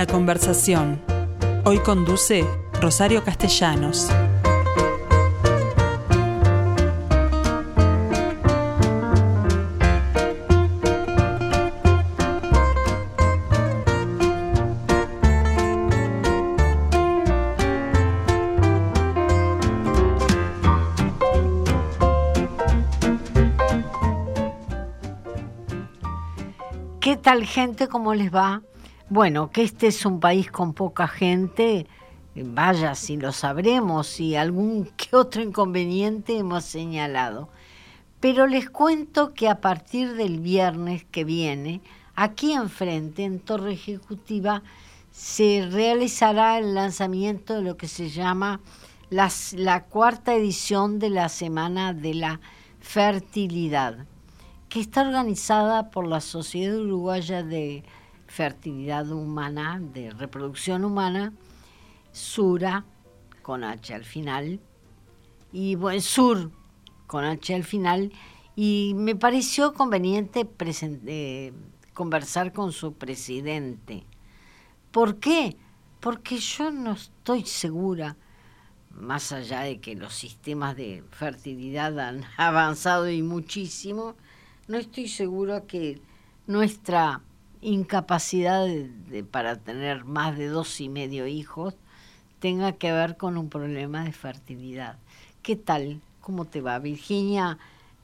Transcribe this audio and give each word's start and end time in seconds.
La 0.00 0.06
conversación. 0.06 0.98
Hoy 1.66 1.78
conduce 1.80 2.46
Rosario 2.80 3.22
Castellanos. 3.22 4.08
¿Qué 27.02 27.18
tal 27.18 27.44
gente? 27.44 27.86
¿Cómo 27.86 28.14
les 28.14 28.34
va? 28.34 28.62
Bueno, 29.10 29.50
que 29.50 29.64
este 29.64 29.88
es 29.88 30.06
un 30.06 30.20
país 30.20 30.52
con 30.52 30.72
poca 30.72 31.08
gente, 31.08 31.88
vaya 32.36 32.94
si 32.94 33.16
lo 33.16 33.32
sabremos 33.32 34.20
y 34.20 34.36
algún 34.36 34.84
que 34.96 35.16
otro 35.16 35.42
inconveniente 35.42 36.38
hemos 36.38 36.64
señalado. 36.64 37.48
Pero 38.20 38.46
les 38.46 38.70
cuento 38.70 39.34
que 39.34 39.48
a 39.48 39.60
partir 39.60 40.14
del 40.14 40.38
viernes 40.38 41.04
que 41.10 41.24
viene, 41.24 41.80
aquí 42.14 42.52
enfrente, 42.52 43.24
en 43.24 43.40
Torre 43.40 43.72
Ejecutiva, 43.72 44.62
se 45.10 45.68
realizará 45.68 46.58
el 46.58 46.74
lanzamiento 46.74 47.54
de 47.54 47.62
lo 47.62 47.76
que 47.76 47.88
se 47.88 48.10
llama 48.10 48.60
la 49.10 49.84
cuarta 49.88 50.36
edición 50.36 51.00
de 51.00 51.10
la 51.10 51.28
Semana 51.28 51.94
de 51.94 52.14
la 52.14 52.40
Fertilidad 52.78 54.06
que 54.68 54.78
está 54.78 55.02
organizada 55.02 55.90
por 55.90 56.06
la 56.06 56.20
Sociedad 56.20 56.78
Uruguaya 56.78 57.42
de 57.42 57.82
Fertilidad 58.30 59.10
Humana, 59.10 59.80
de 59.82 60.12
Reproducción 60.12 60.84
Humana, 60.84 61.32
SURA, 62.12 62.84
con 63.42 63.64
H 63.64 63.92
al 63.92 64.04
final, 64.04 64.60
y 65.52 65.74
bueno, 65.74 66.00
SUR, 66.00 66.52
con 67.08 67.24
H 67.24 67.52
al 67.52 67.64
final, 67.64 68.12
y 68.54 68.92
me 68.94 69.16
pareció 69.16 69.74
conveniente 69.74 70.48
eh, 71.06 71.52
conversar 71.92 72.52
con 72.52 72.70
su 72.70 72.92
presidente. 72.92 74.04
¿Por 74.92 75.16
qué? 75.16 75.56
Porque 75.98 76.38
yo 76.38 76.70
no 76.70 76.92
estoy 76.92 77.44
segura, 77.44 78.16
más 78.90 79.32
allá 79.32 79.62
de 79.62 79.80
que 79.80 79.96
los 79.96 80.14
sistemas 80.14 80.76
de 80.76 81.02
fertilidad 81.10 81.98
han 81.98 82.24
avanzado 82.36 83.10
y 83.10 83.22
muchísimo, 83.22 84.14
no 84.68 84.78
estoy 84.78 85.08
segura 85.08 85.62
que 85.62 86.00
nuestra 86.46 87.22
incapacidad 87.62 88.64
de- 88.66 88.88
de- 89.10 89.24
para 89.24 89.56
tener 89.56 90.04
más 90.04 90.36
de 90.36 90.48
dos 90.48 90.80
y 90.80 90.88
medio 90.88 91.26
hijos 91.26 91.74
tenga 92.38 92.72
que 92.72 92.90
ver 92.90 93.16
con 93.16 93.36
un 93.36 93.48
problema 93.50 94.04
de 94.04 94.12
fertilidad. 94.12 94.96
¿Qué 95.42 95.56
tal? 95.56 96.00
¿Cómo 96.20 96.46
te 96.46 96.60
va? 96.62 96.78
Virginia, 96.78 97.58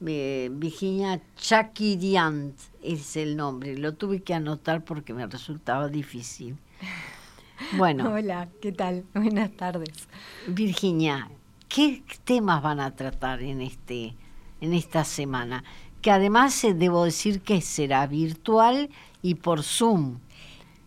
eh, 0.05 0.49
Virginia 0.51 1.19
Chakiriant 1.37 2.55
es 2.83 3.15
el 3.17 3.35
nombre. 3.35 3.77
Lo 3.77 3.93
tuve 3.95 4.21
que 4.21 4.33
anotar 4.35 4.83
porque 4.83 5.13
me 5.13 5.25
resultaba 5.27 5.87
difícil. 5.87 6.57
Bueno, 7.75 8.11
Hola, 8.13 8.49
¿qué 8.61 8.71
tal? 8.71 9.03
Buenas 9.15 9.49
tardes. 9.51 10.07
Virginia, 10.47 11.27
¿qué 11.67 12.03
temas 12.23 12.61
van 12.61 12.79
a 12.79 12.95
tratar 12.95 13.41
en 13.41 13.61
este 13.61 14.13
en 14.61 14.73
esta 14.73 15.03
semana? 15.03 15.63
Que 16.03 16.11
además 16.11 16.63
eh, 16.63 16.75
debo 16.75 17.03
decir 17.05 17.41
que 17.41 17.61
será 17.61 18.05
virtual 18.05 18.91
y 19.27 19.35
por 19.35 19.63
Zoom 19.63 20.19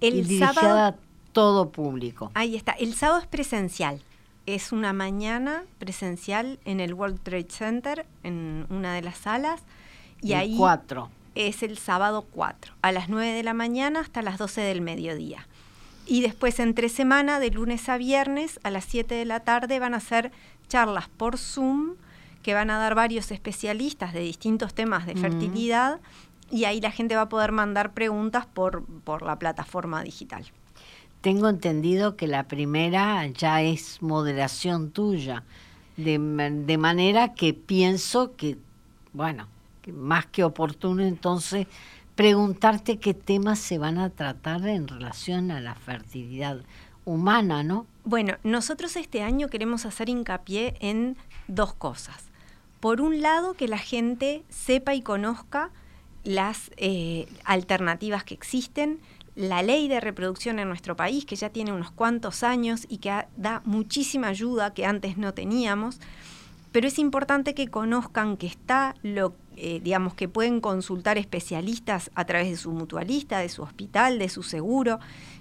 y 0.00 0.06
El 0.08 0.14
dirigida 0.26 0.52
sábado, 0.54 0.78
a 0.78 0.94
todo 1.32 1.70
público. 1.70 2.30
ahí 2.34 2.56
está, 2.56 2.72
el 2.72 2.94
sábado 2.94 3.20
es 3.20 3.26
presencial. 3.26 4.02
Es 4.46 4.72
una 4.72 4.92
mañana 4.92 5.64
presencial 5.78 6.58
en 6.64 6.80
el 6.80 6.94
World 6.94 7.20
Trade 7.22 7.46
Center, 7.50 8.06
en 8.24 8.66
una 8.70 8.94
de 8.94 9.02
las 9.02 9.18
salas. 9.18 9.60
Y 10.22 10.32
El 10.32 10.38
ahí 10.38 10.56
cuatro. 10.56 11.10
es 11.34 11.62
el 11.62 11.76
sábado 11.78 12.26
4, 12.32 12.74
a 12.82 12.90
las 12.92 13.08
9 13.08 13.32
de 13.32 13.42
la 13.42 13.54
mañana 13.54 14.00
hasta 14.00 14.22
las 14.22 14.38
12 14.38 14.62
del 14.62 14.80
mediodía. 14.80 15.46
Y 16.06 16.22
después 16.22 16.58
entre 16.58 16.88
semana, 16.88 17.38
de 17.38 17.50
lunes 17.50 17.88
a 17.88 17.96
viernes, 17.98 18.58
a 18.64 18.70
las 18.70 18.84
7 18.86 19.14
de 19.14 19.24
la 19.26 19.40
tarde, 19.40 19.78
van 19.78 19.94
a 19.94 20.00
ser 20.00 20.32
charlas 20.68 21.08
por 21.08 21.36
Zoom 21.38 21.94
que 22.42 22.54
van 22.54 22.70
a 22.70 22.78
dar 22.78 22.94
varios 22.94 23.30
especialistas 23.30 24.12
de 24.14 24.20
distintos 24.20 24.72
temas 24.74 25.06
de 25.06 25.14
Mm. 25.14 25.20
Y 26.50 26.64
ahí 26.64 26.80
la 26.80 26.90
gente 26.90 27.16
va 27.16 27.22
a 27.22 27.28
poder 27.28 27.52
mandar 27.52 27.92
preguntas 27.92 28.46
por, 28.46 28.84
por 28.84 29.22
la 29.22 29.38
plataforma 29.38 30.02
digital. 30.02 30.44
Tengo 31.20 31.48
entendido 31.48 32.16
que 32.16 32.26
la 32.26 32.44
primera 32.44 33.26
ya 33.26 33.62
es 33.62 34.00
moderación 34.00 34.90
tuya, 34.90 35.44
de, 35.96 36.18
de 36.18 36.78
manera 36.78 37.34
que 37.34 37.52
pienso 37.52 38.34
que, 38.36 38.56
bueno, 39.12 39.48
que 39.82 39.92
más 39.92 40.26
que 40.26 40.44
oportuno 40.44 41.02
entonces 41.02 41.66
preguntarte 42.14 42.98
qué 42.98 43.14
temas 43.14 43.58
se 43.58 43.78
van 43.78 43.98
a 43.98 44.10
tratar 44.10 44.66
en 44.66 44.88
relación 44.88 45.50
a 45.50 45.60
la 45.60 45.74
fertilidad 45.74 46.60
humana, 47.04 47.62
¿no? 47.62 47.86
Bueno, 48.04 48.36
nosotros 48.44 48.96
este 48.96 49.22
año 49.22 49.48
queremos 49.48 49.86
hacer 49.86 50.08
hincapié 50.08 50.74
en 50.80 51.16
dos 51.48 51.74
cosas. 51.74 52.24
Por 52.80 53.00
un 53.00 53.20
lado, 53.20 53.54
que 53.54 53.68
la 53.68 53.78
gente 53.78 54.42
sepa 54.48 54.94
y 54.94 55.02
conozca 55.02 55.70
las 56.24 56.70
eh, 56.76 57.26
alternativas 57.44 58.24
que 58.24 58.34
existen, 58.34 59.00
la 59.36 59.62
ley 59.62 59.88
de 59.88 60.00
reproducción 60.00 60.58
en 60.58 60.68
nuestro 60.68 60.96
país, 60.96 61.24
que 61.24 61.36
ya 61.36 61.50
tiene 61.50 61.72
unos 61.72 61.90
cuantos 61.90 62.42
años 62.42 62.86
y 62.88 62.98
que 62.98 63.24
da 63.36 63.62
muchísima 63.64 64.28
ayuda 64.28 64.74
que 64.74 64.84
antes 64.84 65.16
no 65.16 65.32
teníamos, 65.32 66.00
pero 66.72 66.86
es 66.86 66.98
importante 66.98 67.54
que 67.54 67.68
conozcan 67.68 68.36
que 68.36 68.46
está 68.46 68.94
lo, 69.02 69.34
eh, 69.56 69.80
digamos, 69.82 70.14
que 70.14 70.28
pueden 70.28 70.60
consultar 70.60 71.18
especialistas 71.18 72.10
a 72.14 72.24
través 72.24 72.48
de 72.50 72.56
su 72.56 72.70
mutualista, 72.72 73.38
de 73.38 73.48
su 73.48 73.62
hospital, 73.62 74.18
de 74.18 74.28
su 74.28 74.42
seguro, 74.42 75.00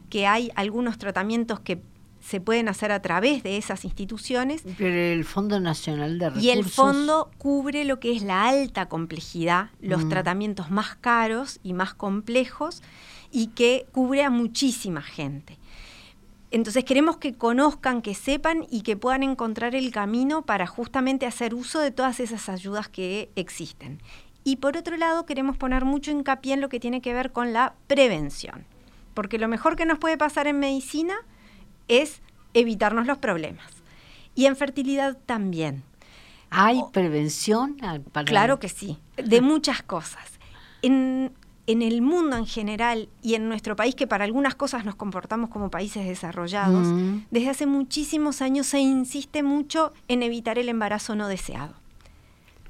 que 0.10 0.26
hay 0.26 0.52
algunos 0.56 0.98
tratamientos 0.98 1.60
que 1.60 1.82
se 2.20 2.42
pueden 2.42 2.68
hacer 2.68 2.92
a 2.92 3.02
través 3.02 3.44
de 3.44 3.58
esas 3.58 3.86
instituciones 3.86 4.64
Pero 4.78 4.96
el 4.96 5.26
Fondo 5.26 5.60
Nacional 5.60 6.20
de 6.20 6.26
Recursos... 6.30 6.44
y 6.44 6.50
el 6.50 6.66
fondo 6.66 7.32
cubre 7.38 7.86
lo 7.86 8.00
que 8.00 8.16
es 8.16 8.22
la 8.22 8.48
alta 8.48 8.88
complejidad, 8.88 9.70
los 9.80 10.06
Mm. 10.06 10.10
tratamientos 10.10 10.70
más 10.72 10.96
caros 10.96 11.60
y 11.64 11.74
más 11.74 11.94
complejos 11.94 12.82
y 13.32 13.48
que 13.48 13.86
cubre 13.92 14.24
a 14.24 14.30
muchísima 14.30 15.02
gente. 15.02 15.58
Entonces 16.52 16.84
queremos 16.84 17.18
que 17.18 17.36
conozcan, 17.36 18.02
que 18.02 18.16
sepan 18.16 18.66
y 18.72 18.82
que 18.82 18.98
puedan 18.98 19.22
encontrar 19.22 19.76
el 19.76 19.92
camino 19.92 20.42
para 20.42 20.66
justamente 20.66 21.28
hacer 21.28 21.54
uso 21.54 21.80
de 21.80 21.92
todas 21.92 22.20
esas 22.20 22.50
ayudas 22.50 22.88
que 22.88 23.30
existen. 23.36 24.02
Y 24.44 24.56
por 24.56 24.76
otro 24.76 24.98
lado 24.98 25.26
queremos 25.26 25.58
poner 25.58 25.86
mucho 25.86 26.10
hincapié 26.12 26.54
en 26.54 26.62
lo 26.62 26.70
que 26.70 26.80
tiene 26.80 27.02
que 27.02 27.14
ver 27.14 27.32
con 27.32 27.54
la 27.54 27.76
prevención, 27.88 28.66
porque 29.14 29.38
lo 29.38 29.48
mejor 29.48 29.76
que 29.76 29.86
nos 29.86 30.00
puede 30.00 30.18
pasar 30.18 30.48
en 30.48 30.58
medicina 30.60 31.16
es 31.90 32.22
evitarnos 32.54 33.06
los 33.06 33.18
problemas. 33.18 33.68
Y 34.36 34.46
en 34.46 34.56
fertilidad 34.56 35.18
también. 35.26 35.84
¿Hay 36.50 36.82
prevención? 36.94 37.76
para- 38.12 38.26
Claro 38.26 38.60
que 38.60 38.70
sí, 38.70 38.98
de 39.18 39.42
muchas 39.42 39.84
cosas. 39.84 40.24
En, 40.82 41.32
en 41.68 41.82
el 41.84 42.02
mundo 42.02 42.38
en 42.38 42.48
general 42.48 43.10
y 43.22 43.36
en 43.36 43.48
nuestro 43.50 43.76
país, 43.76 43.94
que 43.94 44.08
para 44.08 44.24
algunas 44.24 44.56
cosas 44.56 44.86
nos 44.86 44.96
comportamos 44.96 45.50
como 45.52 45.70
países 45.70 46.08
desarrollados, 46.08 46.88
Mm. 46.88 47.26
desde 47.30 47.50
hace 47.50 47.66
muchísimos 47.68 48.42
años 48.42 48.66
se 48.66 48.80
insiste 48.80 49.44
mucho 49.44 49.94
en 50.08 50.24
evitar 50.24 50.58
el 50.58 50.70
embarazo 50.70 51.16
no 51.16 51.28
deseado. 51.28 51.76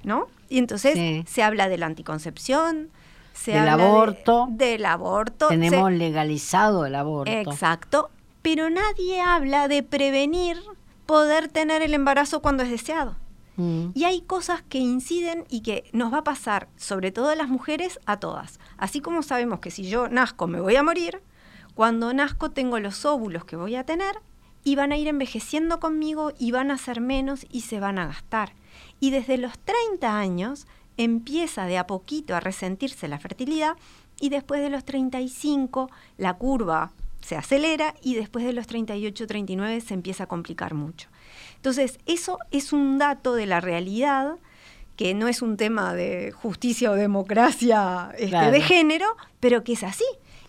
¿No? 0.04 0.28
Y 0.50 0.58
entonces 0.58 0.96
Sí. 0.96 1.24
se 1.28 1.44
habla 1.44 1.70
de 1.70 1.78
la 1.78 1.86
anticoncepción, 1.86 2.90
se 3.34 3.52
Del 3.52 3.62
habla 3.68 3.78
de- 3.78 3.84
aborto. 3.84 4.48
del 4.50 4.86
aborto. 4.86 5.48
se- 5.50 5.58
Tenemos 5.58 5.92
legalizado 5.92 6.86
el 6.86 6.96
aborto. 6.96 7.32
Exacto, 7.32 8.10
pero 8.42 8.70
nadie 8.70 9.22
habla 9.22 9.68
de 9.68 9.84
prevenir 9.84 10.58
poder 11.06 11.48
tener 11.48 11.82
el 11.82 11.94
embarazo 11.94 12.42
cuando 12.42 12.64
es 12.64 12.70
deseado. 12.70 13.16
Mm. 13.58 13.90
Y 13.94 14.06
hay 14.06 14.22
cosas 14.22 14.62
que 14.62 14.78
inciden 14.78 15.46
y 15.50 15.62
que 15.62 15.90
nos 15.92 16.14
va 16.14 16.20
a 16.20 16.24
pasar, 16.24 16.70
sobre 16.78 17.12
todo 17.12 17.30
a 17.30 17.36
las 17.36 17.50
mujeres, 17.50 18.00
a 18.06 18.20
todas. 18.20 18.60
Así 18.78 19.02
como 19.02 19.22
sabemos 19.24 19.60
que 19.60 19.72
si 19.72 19.90
yo 19.90 20.08
nazco 20.08 20.48
me 20.48 20.62
voy 20.62 20.76
a 20.76 20.84
morir, 20.84 21.22
cuando 21.76 22.14
nazco 22.14 22.52
tengo 22.52 22.80
los 22.80 23.06
óvulos 23.06 23.46
que 23.46 23.56
voy 23.56 23.76
a 23.76 23.86
tener 23.86 24.22
y 24.64 24.76
van 24.76 24.92
a 24.92 24.98
ir 24.98 25.08
envejeciendo 25.08 25.80
conmigo 25.80 26.32
y 26.38 26.52
van 26.52 26.72
a 26.72 26.78
ser 26.78 27.02
menos 27.02 27.46
y 27.50 27.62
se 27.62 27.80
van 27.80 28.00
a 28.00 28.08
gastar. 28.08 28.54
Y 29.00 29.12
desde 29.12 29.38
los 29.38 29.58
30 29.60 30.18
años 30.18 30.68
empieza 30.98 31.66
de 31.66 31.78
a 31.78 31.88
poquito 31.88 32.36
a 32.36 32.40
resentirse 32.40 33.08
la 33.08 33.20
fertilidad 33.20 33.78
y 34.20 34.30
después 34.30 34.62
de 34.62 34.70
los 34.70 34.84
35 34.84 35.90
la 36.18 36.34
curva 36.36 36.92
se 37.30 37.38
acelera 37.38 37.94
y 38.02 38.16
después 38.16 38.44
de 38.44 38.54
los 38.54 38.66
38, 38.66 39.28
39 39.28 39.82
se 39.82 39.94
empieza 39.94 40.24
a 40.24 40.28
complicar 40.28 40.74
mucho. 40.74 41.10
Entonces, 41.58 42.00
eso 42.08 42.40
es 42.50 42.74
un 42.74 42.98
dato 42.98 43.36
de 43.36 43.46
la 43.46 43.62
realidad 43.62 44.38
que 44.96 45.14
no 45.14 45.28
es 45.28 45.44
un 45.44 45.56
tema 45.56 45.94
de 45.94 46.32
justicia 46.32 46.90
o 46.90 46.96
democracia 46.96 48.10
este, 48.14 48.30
Claro. 48.30 48.52
de 48.52 48.62
género, 48.62 49.06
pero 49.40 49.64
que 49.64 49.74
es 49.74 49.84
así. 49.84 50.06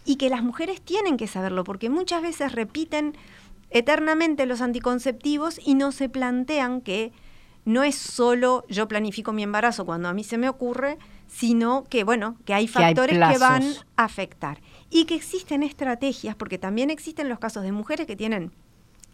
y 0.07 0.17
que 0.17 0.31
las 0.31 0.43
mujeres 0.43 0.81
tienen 0.81 1.19
que 1.19 1.27
saberlo, 1.27 1.63
porque 1.63 1.91
muchas 1.91 2.23
veces 2.23 2.53
repiten 2.53 3.15
eternamente 3.69 4.47
los 4.47 4.63
anticonceptivos 4.63 5.61
y 5.63 5.75
no 5.75 5.93
se 5.93 6.09
plantean 6.09 6.81
que 6.81 7.13
no 7.67 7.83
es 7.85 7.97
solo 7.97 8.65
yo 8.69 8.89
planifico 8.89 9.35
mi 9.35 9.43
embarazo 9.43 9.85
cuando 9.85 10.09
a 10.09 10.15
mí 10.15 10.25
se 10.25 10.39
me 10.39 10.49
ocurre, 10.49 10.97
sino 11.29 11.85
que, 11.85 12.03
bueno, 12.03 12.37
que 12.47 12.55
hay 12.55 12.67
factores 12.67 13.19
que, 13.19 13.39
van 13.39 13.63
a 13.97 14.05
afectar. 14.05 14.63
Y 14.91 15.05
que 15.05 15.15
existen 15.15 15.63
estrategias, 15.63 16.35
porque 16.35 16.59
también 16.59 16.91
existen 16.91 17.29
los 17.29 17.39
casos 17.39 17.63
de 17.63 17.73
mujeres 17.73 18.07
que 18.07 18.17
tienen 18.17 18.53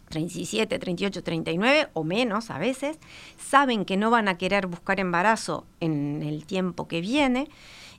37, 0.09 0.79
38, 0.79 1.23
39 1.23 1.89
o 1.93 2.03
menos 2.03 2.49
a 2.49 2.57
veces, 2.57 2.97
saben 3.37 3.85
que 3.85 3.97
no 3.97 4.09
van 4.09 4.27
a 4.27 4.37
querer 4.37 4.67
buscar 4.67 4.99
embarazo 4.99 5.65
en 5.79 6.23
el 6.23 6.45
tiempo 6.45 6.87
que 6.87 7.01
viene 7.01 7.49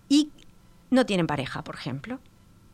y 0.09 0.31
no 0.91 1.07
tienen 1.07 1.27
pareja, 1.27 1.63
por 1.63 1.75
ejemplo, 1.75 2.19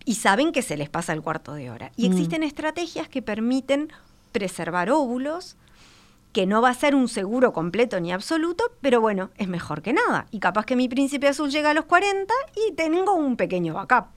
y 0.05 0.17
saben 0.17 0.53
que 0.53 0.63
se 0.63 0.77
les 0.77 0.89
pasa 0.89 1.13
el 1.13 1.23
cuarto 1.23 1.55
de 1.55 1.71
hora. 1.71 1.93
Y 1.97 2.09
mm. 2.09 2.13
existen 2.13 2.43
estrategias 2.43 3.09
que 3.09 3.23
permiten 3.23 3.93
preservar 4.33 4.91
óvulos, 4.91 5.57
que 6.33 6.47
no 6.47 6.61
va 6.61 6.71
a 6.71 6.75
ser 6.75 6.95
un 6.95 7.09
seguro 7.09 7.53
completo 7.53 8.01
ni 8.01 8.13
absoluto, 8.13 8.65
pero 8.81 9.01
bueno, 9.01 9.31
es 9.37 9.49
mejor 9.49 9.83
que 9.83 9.93
nada. 9.93 10.27
Y 10.31 10.41
capaz 10.41 10.67
que 10.67 10.77
mi 10.77 10.89
príncipe 10.89 11.29
azul 11.29 11.51
llega 11.51 11.71
a 11.71 11.75
los 11.75 11.85
40 11.85 12.33
y 12.69 12.73
tengo 12.73 13.15
un 13.15 13.37
pequeño 13.37 13.75
backup. 13.75 14.14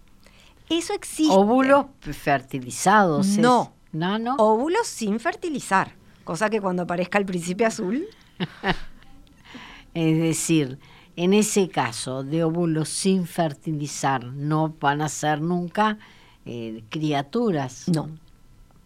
Eso 0.69 0.93
existe. 0.93 1.33
Óvulos 1.33 1.85
fertilizados. 2.01 3.37
No. 3.37 3.73
No, 3.91 4.19
no. 4.19 4.35
Óvulos 4.35 4.87
sin 4.87 5.19
fertilizar. 5.19 5.93
Cosa 6.23 6.49
que 6.49 6.59
cuando 6.59 6.83
aparezca 6.83 7.17
el 7.17 7.25
príncipe 7.25 7.65
azul. 7.65 8.05
es 9.93 10.17
decir, 10.17 10.77
en 11.15 11.33
ese 11.33 11.69
caso 11.69 12.23
de 12.23 12.43
óvulos 12.43 12.89
sin 12.89 13.25
fertilizar, 13.25 14.25
no 14.25 14.75
van 14.79 15.01
a 15.01 15.09
ser 15.09 15.41
nunca 15.41 15.97
eh, 16.45 16.83
criaturas. 16.89 17.87
No. 17.87 18.09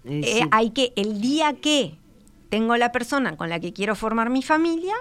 Eh, 0.05 0.47
hay 0.51 0.69
que, 0.71 0.93
el 0.95 1.19
día 1.19 1.53
que 1.53 1.97
tengo 2.49 2.77
la 2.77 2.91
persona 2.91 3.35
con 3.37 3.49
la 3.49 3.59
que 3.59 3.73
quiero 3.73 3.95
formar 3.95 4.29
mi 4.29 4.43
familia, 4.43 4.93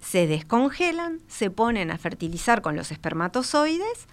se 0.00 0.26
descongelan, 0.26 1.20
se 1.28 1.50
ponen 1.50 1.90
a 1.90 1.98
fertilizar 1.98 2.62
con 2.62 2.74
los 2.74 2.90
espermatozoides 2.90 4.08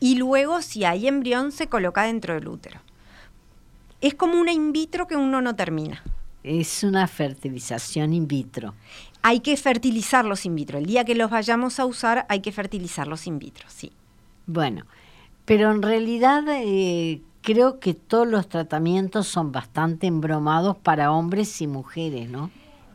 y 0.00 0.16
luego 0.16 0.62
si 0.62 0.84
hay 0.84 1.08
embrión 1.08 1.52
se 1.52 1.68
coloca 1.68 2.04
dentro 2.04 2.34
del 2.34 2.48
útero. 2.48 2.80
Es 4.00 4.14
como 4.14 4.40
una 4.40 4.52
in 4.52 4.72
vitro 4.72 5.06
que 5.06 5.16
uno 5.16 5.40
no 5.40 5.56
termina. 5.56 6.02
Es 6.44 6.84
una 6.84 7.06
fertilización 7.08 8.12
in 8.12 8.28
vitro. 8.28 8.74
Hay 9.22 9.40
que 9.40 9.56
fertilizarlos 9.56 10.46
in 10.46 10.54
vitro. 10.54 10.78
El 10.78 10.86
día 10.86 11.04
que 11.04 11.16
los 11.16 11.30
vayamos 11.30 11.80
a 11.80 11.84
usar 11.84 12.26
hay 12.28 12.40
que 12.40 12.52
fertilizarlos 12.52 13.26
in 13.26 13.38
vitro, 13.38 13.66
sí. 13.68 13.92
Bueno, 14.46 14.86
pero 15.44 15.72
en 15.72 15.82
realidad 15.82 16.44
eh, 16.48 17.20
creo 17.42 17.80
que 17.80 17.94
todos 17.94 18.26
los 18.26 18.48
tratamientos 18.48 19.26
son 19.26 19.50
bastante 19.50 20.06
embromados 20.06 20.76
para 20.76 21.10
hombres 21.10 21.60
y 21.60 21.66
mujeres, 21.66 22.30
¿no? 22.30 22.50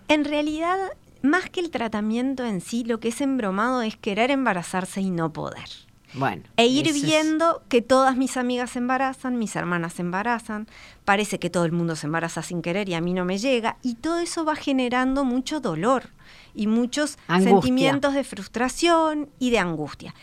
En 0.08 0.26
realidad, 0.26 0.78
más 1.22 1.50
que 1.50 1.60
el 1.60 1.70
tratamiento 1.70 2.46
en 2.46 2.62
sí, 2.62 2.84
lo 2.84 3.00
que 3.00 3.10
es 3.10 3.22
embromado 3.22 3.82
es 3.82 3.98
querer 3.98 4.32
embarazarse 4.32 5.02
y 5.02 5.10
no 5.10 5.34
poder. 5.34 5.68
Bueno. 6.14 6.44
E 6.58 6.68
ir 6.68 6.92
viendo 6.94 7.64
que 7.70 7.82
todas 7.82 8.16
mis 8.16 8.38
amigas 8.38 8.72
se 8.72 8.80
embarazan, 8.80 9.40
mis 9.40 9.56
hermanas 9.56 9.94
se 9.94 10.02
embarazan, 10.02 10.68
parece 11.06 11.40
que 11.40 11.50
todo 11.50 11.66
el 11.66 11.72
mundo 11.72 11.96
se 11.96 12.08
embaraza 12.08 12.42
sin 12.42 12.62
querer 12.62 12.90
y 12.90 12.94
a 12.94 13.02
mí 13.02 13.14
no 13.14 13.26
me 13.26 13.38
llega, 13.38 13.78
y 13.82 13.96
todo 13.96 14.20
eso 14.20 14.46
va 14.46 14.56
generando 14.56 15.26
mucho 15.26 15.60
dolor 15.60 16.10
y 16.54 16.68
muchos 16.68 17.18
sentimientos 17.28 18.14
de 18.14 18.24
frustración 18.24 19.30
y 19.40 19.50
de 19.50 19.60
angustia 19.60 20.14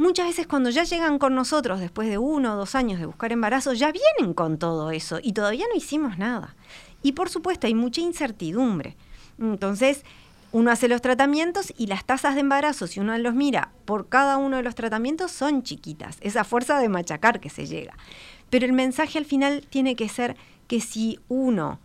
muchas 0.00 0.26
veces 0.26 0.46
cuando 0.46 0.70
ya 0.70 0.84
llegan 0.84 1.18
con 1.18 1.34
nosotros 1.34 1.78
después 1.78 2.08
de 2.08 2.18
uno 2.18 2.54
o 2.54 2.56
dos 2.56 2.74
años 2.74 2.98
de 2.98 3.06
buscar 3.06 3.32
embarazo, 3.32 3.74
ya 3.74 3.92
vienen 3.92 4.34
con 4.34 4.58
todo 4.58 4.90
eso 4.90 5.18
y 5.22 5.32
todavía 5.32 5.66
no 5.70 5.76
hicimos 5.76 6.18
nada. 6.18 6.56
Y 7.02 7.12
por 7.12 7.28
supuesto 7.28 7.66
hay 7.66 7.74
mucha 7.74 8.00
incertidumbre. 8.00 8.96
Entonces, 9.38 10.04
uno 10.52 10.70
hace 10.70 10.88
los 10.88 11.00
tratamientos 11.00 11.72
y 11.76 11.86
las 11.86 12.04
tasas 12.04 12.34
de 12.34 12.40
embarazo, 12.40 12.86
si 12.86 13.00
uno 13.00 13.16
los 13.18 13.34
mira 13.34 13.72
por 13.84 14.08
cada 14.08 14.36
uno 14.36 14.56
de 14.56 14.62
los 14.62 14.74
tratamientos, 14.74 15.30
son 15.30 15.62
chiquitas. 15.62 16.18
Esa 16.20 16.44
fuerza 16.44 16.78
de 16.78 16.88
machacar 16.88 17.40
que 17.40 17.50
se 17.50 17.66
llega. 17.66 17.94
Pero 18.50 18.66
el 18.66 18.72
mensaje 18.72 19.18
al 19.18 19.24
final 19.24 19.64
tiene 19.70 19.94
que 19.94 20.08
ser 20.08 20.36
que 20.66 20.80
si 20.80 21.20
uno 21.28 21.78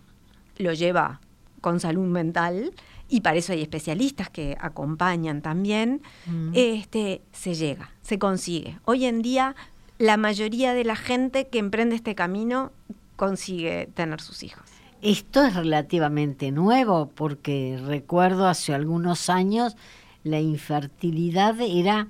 lo 0.58 0.74
lleva 0.74 1.22
con 1.62 1.80
salud 1.80 2.08
mental, 2.08 2.74
y 3.08 3.22
para 3.22 3.38
eso 3.38 3.54
hay 3.54 3.62
especialistas 3.62 4.30
que 4.30 4.58
acompañan 4.60 5.42
también, 5.42 6.02
mm. 6.26 6.52
este, 6.54 7.22
se 7.32 7.54
llega, 7.54 7.92
se 8.02 8.18
consigue. 8.18 8.80
Hoy 8.86 9.06
en 9.06 9.22
día 9.22 9.56
la 9.98 10.18
mayoría 10.18 10.74
de 10.74 10.84
la 10.84 10.96
gente 10.96 11.48
que 11.48 11.60
emprende 11.60 11.96
este 11.96 12.16
camino 12.16 12.72
consigue 13.16 13.88
tener 13.94 14.22
sus 14.22 14.44
hijos. 14.44 14.75
Esto 15.06 15.46
es 15.46 15.54
relativamente 15.54 16.50
nuevo 16.50 17.12
porque 17.14 17.80
recuerdo 17.86 18.48
hace 18.48 18.74
algunos 18.74 19.30
años 19.30 19.78
la 20.24 20.40
infertilidad 20.40 21.62
era 21.62 22.08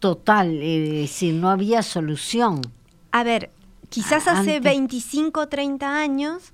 total, 0.00 0.60
es 0.60 0.90
decir, 0.90 1.34
no 1.34 1.50
había 1.50 1.84
solución. 1.84 2.62
A 3.12 3.22
ver, 3.22 3.52
quizás 3.90 4.26
hace 4.26 4.58
25 4.58 5.38
o 5.38 5.46
30 5.46 6.00
años 6.00 6.52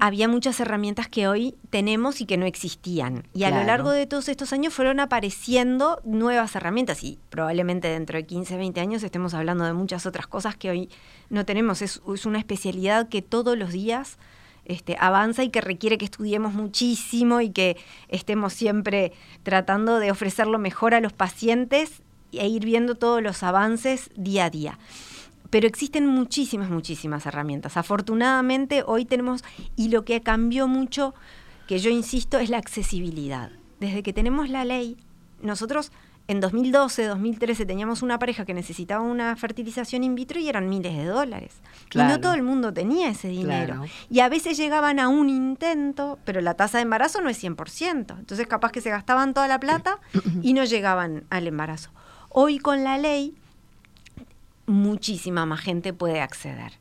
había 0.00 0.26
muchas 0.26 0.58
herramientas 0.58 1.06
que 1.06 1.28
hoy 1.28 1.54
tenemos 1.68 2.22
y 2.22 2.24
que 2.24 2.38
no 2.38 2.46
existían. 2.46 3.28
Y 3.34 3.44
a 3.44 3.50
lo 3.50 3.62
largo 3.62 3.90
de 3.90 4.06
todos 4.06 4.30
estos 4.30 4.54
años 4.54 4.72
fueron 4.72 5.00
apareciendo 5.00 6.00
nuevas 6.02 6.56
herramientas 6.56 7.04
y 7.04 7.18
probablemente 7.28 7.88
dentro 7.88 8.16
de 8.16 8.24
15, 8.24 8.56
20 8.56 8.80
años 8.80 9.02
estemos 9.02 9.34
hablando 9.34 9.64
de 9.64 9.74
muchas 9.74 10.06
otras 10.06 10.26
cosas 10.26 10.56
que 10.56 10.70
hoy 10.70 10.88
no 11.28 11.44
tenemos. 11.44 11.82
Es, 11.82 12.00
una 12.24 12.38
especialidad 12.38 13.10
que 13.10 13.20
todos 13.20 13.58
los 13.58 13.70
días 13.70 14.16
este, 14.70 14.96
avanza 14.98 15.42
y 15.42 15.50
que 15.50 15.60
requiere 15.60 15.98
que 15.98 16.04
estudiemos 16.04 16.54
muchísimo 16.54 17.40
y 17.40 17.50
que 17.50 17.76
estemos 18.08 18.52
siempre 18.52 19.12
tratando 19.42 19.98
de 19.98 20.10
ofrecer 20.10 20.46
lo 20.46 20.58
mejor 20.58 20.94
a 20.94 21.00
los 21.00 21.12
pacientes 21.12 22.02
e 22.32 22.46
ir 22.46 22.64
viendo 22.64 22.94
todos 22.94 23.22
los 23.22 23.42
avances 23.42 24.10
día 24.16 24.44
a 24.44 24.50
día 24.50 24.78
pero 25.50 25.66
existen 25.66 26.06
muchísimas, 26.06 26.70
muchísimas 26.70 27.26
herramientas. 27.26 27.76
Afortunadamente 27.76 28.84
hoy 28.86 29.04
tenemos, 29.04 29.42
y 29.74 29.88
lo 29.88 30.04
que 30.04 30.20
cambió 30.20 30.68
mucho, 30.68 31.12
que 31.66 31.80
yo 31.80 31.90
insisto, 31.90 32.38
es 32.38 32.50
la 32.50 32.58
accesibilidad. 32.58 33.50
Desde 33.80 34.04
que 34.04 34.12
tenemos 34.12 34.48
la 34.48 34.64
ley, 34.64 34.96
nosotros 35.42 35.90
en 36.30 36.40
2012, 36.40 37.06
2013 37.06 37.66
teníamos 37.66 38.02
una 38.02 38.18
pareja 38.20 38.44
que 38.44 38.54
necesitaba 38.54 39.02
una 39.02 39.34
fertilización 39.34 40.04
in 40.04 40.14
vitro 40.14 40.38
y 40.38 40.48
eran 40.48 40.68
miles 40.68 40.96
de 40.96 41.04
dólares. 41.04 41.56
Y 41.92 41.98
no 41.98 42.20
todo 42.20 42.34
el 42.34 42.44
mundo 42.44 42.72
tenía 42.72 43.08
ese 43.08 43.26
dinero. 43.26 43.84
Y 44.08 44.20
a 44.20 44.28
veces 44.28 44.56
llegaban 44.56 45.00
a 45.00 45.08
un 45.08 45.28
intento, 45.28 46.20
pero 46.24 46.40
la 46.40 46.54
tasa 46.54 46.78
de 46.78 46.82
embarazo 46.82 47.20
no 47.20 47.30
es 47.30 47.42
100%. 47.42 48.16
Entonces 48.16 48.46
capaz 48.46 48.70
que 48.70 48.80
se 48.80 48.90
gastaban 48.90 49.34
toda 49.34 49.48
la 49.48 49.58
plata 49.58 49.98
y 50.42 50.52
no 50.52 50.64
llegaban 50.64 51.24
al 51.30 51.48
embarazo. 51.48 51.90
Hoy 52.28 52.60
con 52.60 52.84
la 52.84 52.96
ley 52.96 53.34
muchísima 54.66 55.46
más 55.46 55.60
gente 55.60 55.92
puede 55.92 56.20
acceder. 56.20 56.74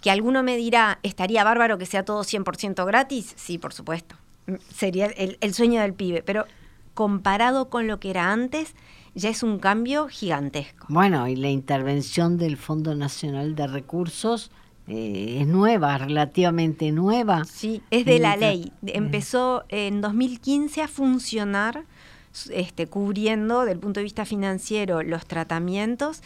Que 0.00 0.12
alguno 0.12 0.44
me 0.44 0.56
dirá, 0.56 1.00
¿estaría 1.02 1.42
bárbaro 1.42 1.78
que 1.78 1.86
sea 1.86 2.04
todo 2.04 2.22
100% 2.22 2.86
gratis? 2.86 3.34
Sí, 3.34 3.58
por 3.58 3.72
supuesto. 3.72 4.14
Sería 4.72 5.06
el, 5.06 5.52
sueño 5.52 5.82
del 5.82 5.94
pibe, 5.94 6.22
pero 6.22 6.46
comparado 6.98 7.70
con 7.70 7.86
lo 7.86 8.00
que 8.00 8.10
era 8.10 8.32
antes, 8.32 8.74
ya 9.14 9.28
es 9.30 9.44
un 9.44 9.60
cambio 9.60 10.08
gigantesco. 10.08 10.84
Bueno, 10.88 11.28
y 11.28 11.36
la 11.36 11.48
intervención 11.48 12.38
del 12.38 12.56
Fondo 12.56 12.96
Nacional 12.96 13.54
de 13.54 13.68
Recursos 13.68 14.50
eh, 14.88 15.38
es 15.40 15.46
nueva, 15.46 15.96
relativamente 15.96 16.90
nueva. 16.90 17.44
Sí, 17.44 17.82
es 17.92 18.04
de 18.04 18.18
la 18.18 18.34
ley. 18.34 18.72
Empezó 18.84 19.62
en 19.68 20.00
2015 20.00 20.82
a 20.82 20.88
funcionar, 20.88 21.84
este, 22.50 22.88
cubriendo, 22.88 23.64
del 23.64 23.78
punto 23.78 24.00
de 24.00 24.04
vista 24.04 24.24
financiero, 24.24 25.04
los 25.04 25.24
tratamientos 25.24 26.24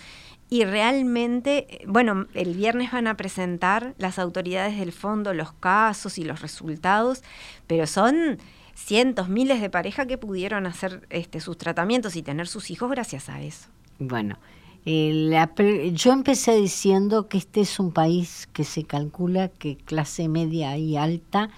y 0.48 0.64
realmente, 0.64 1.82
bueno, 1.86 2.28
el 2.32 2.54
viernes 2.54 2.92
van 2.92 3.08
a 3.08 3.18
presentar 3.18 3.94
las 3.98 4.18
autoridades 4.18 4.78
del 4.78 4.92
fondo 4.92 5.34
los 5.34 5.52
casos 5.52 6.16
y 6.16 6.24
los 6.24 6.40
resultados, 6.40 7.22
pero 7.66 7.86
son 7.86 8.38
cientos, 8.74 9.28
miles 9.28 9.60
de 9.60 9.70
parejas 9.70 10.06
que 10.06 10.18
pudieron 10.18 10.66
hacer 10.66 11.06
este, 11.10 11.40
sus 11.40 11.58
tratamientos 11.58 12.16
y 12.16 12.22
tener 12.22 12.46
sus 12.48 12.70
hijos 12.70 12.90
gracias 12.90 13.28
a 13.28 13.40
eso. 13.40 13.68
Bueno, 13.98 14.38
yo 14.84 16.12
empecé 16.12 16.56
diciendo 16.56 17.28
que 17.28 17.38
este 17.38 17.60
es 17.60 17.78
un 17.78 17.92
país 17.92 18.48
que 18.52 18.64
se 18.64 18.84
calcula 18.84 19.48
que 19.48 19.76
clase 19.76 20.28
media 20.28 20.76
y 20.76 20.96
alta 20.96 21.50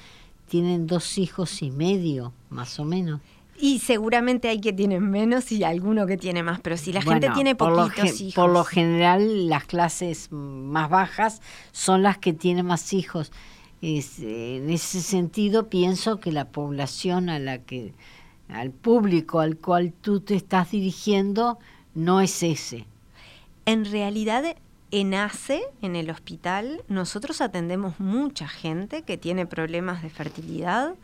tienen 0.48 0.86
dos 0.86 1.16
hijos 1.18 1.62
y 1.62 1.70
medio, 1.70 2.32
más 2.50 2.78
o 2.78 2.84
menos. 2.84 3.20
Y 3.56 3.78
seguramente 3.78 4.48
hay 4.48 4.60
que 4.60 4.72
tienen 4.72 5.08
menos 5.08 5.50
y 5.52 5.62
alguno 5.64 6.06
que 6.06 6.16
tiene 6.16 6.42
más, 6.42 6.60
pero 6.60 6.76
si 6.76 6.92
la 6.92 7.00
gente 7.00 7.30
tiene 7.30 7.54
poquitos 7.54 8.20
hijos. 8.20 8.34
Por 8.34 8.50
lo 8.50 8.64
general, 8.64 9.48
las 9.48 9.64
clases 9.64 10.28
más 10.30 10.90
bajas 10.90 11.40
son 11.72 12.02
las 12.02 12.18
que 12.18 12.32
tienen 12.32 12.66
más 12.66 12.92
hijos. 12.92 13.32
En 13.84 14.70
ese 14.70 15.00
sentido, 15.02 15.68
pienso 15.68 16.18
que 16.18 16.32
la 16.32 16.48
población 16.48 17.28
a 17.28 17.38
la 17.38 17.58
que, 17.58 17.92
al 18.48 18.70
público 18.70 19.40
al 19.40 19.56
cual 19.58 19.92
tú 19.92 20.20
te 20.20 20.34
estás 20.34 20.70
dirigiendo, 20.70 21.58
no 21.94 22.20
es 22.20 22.42
ese. 22.42 22.86
En 23.66 23.84
realidad, 23.84 24.56
en 24.90 25.14
ACE, 25.14 25.62
en 25.82 25.96
el 25.96 26.10
hospital, 26.10 26.82
nosotros 26.88 27.40
atendemos 27.40 28.00
mucha 28.00 28.48
gente 28.48 29.02
que 29.02 29.18
tiene 29.18 29.46
problemas 29.46 30.02
de 30.02 30.10
fertilidad 30.10 30.94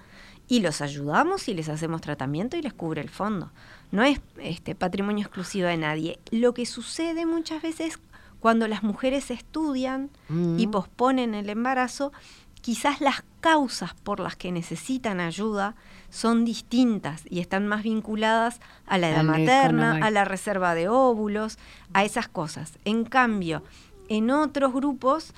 y 0.49 0.61
los 0.61 0.81
ayudamos 0.81 1.49
y 1.49 1.55
les 1.55 1.69
hacemos 1.69 2.01
tratamiento 2.01 2.57
y 2.57 2.63
les 2.63 2.73
cubre 2.73 3.01
el 3.01 3.11
fondo. 3.11 3.51
No 3.93 4.03
es 4.03 4.21
este 4.41 4.75
patrimonio 4.75 5.25
exclusivo 5.25 5.69
de 5.69 5.77
nadie. 5.77 6.19
Lo 6.31 6.55
que 6.55 6.67
sucede 6.67 7.27
muchas 7.27 7.63
veces 7.63 7.99
cuando 8.41 8.67
las 8.69 8.83
mujeres 8.83 9.31
estudian 9.31 10.11
y 10.57 10.67
posponen 10.67 11.35
el 11.35 11.51
embarazo, 11.51 12.11
quizás 12.61 13.01
las 13.01 13.23
causas 13.41 13.95
por 13.95 14.21
las 14.21 14.37
que 14.37 14.53
necesitan 14.53 15.21
ayuda 15.21 15.75
son 16.11 16.45
distintas 16.45 17.23
y 17.29 17.41
están 17.41 17.67
más 17.67 17.83
vinculadas 17.83 18.61
a 18.87 18.99
la 18.99 19.11
edad 19.11 19.25
materna, 19.25 19.99
a 20.05 20.11
la 20.11 20.25
reserva 20.25 20.75
de 20.75 20.89
óvulos, 20.89 21.59
a 21.93 22.05
esas 22.05 22.29
cosas. 22.29 22.79
En 22.85 23.05
cambio, 23.05 23.63
en 24.09 24.31
otros 24.31 24.73
grupos, 24.73 25.33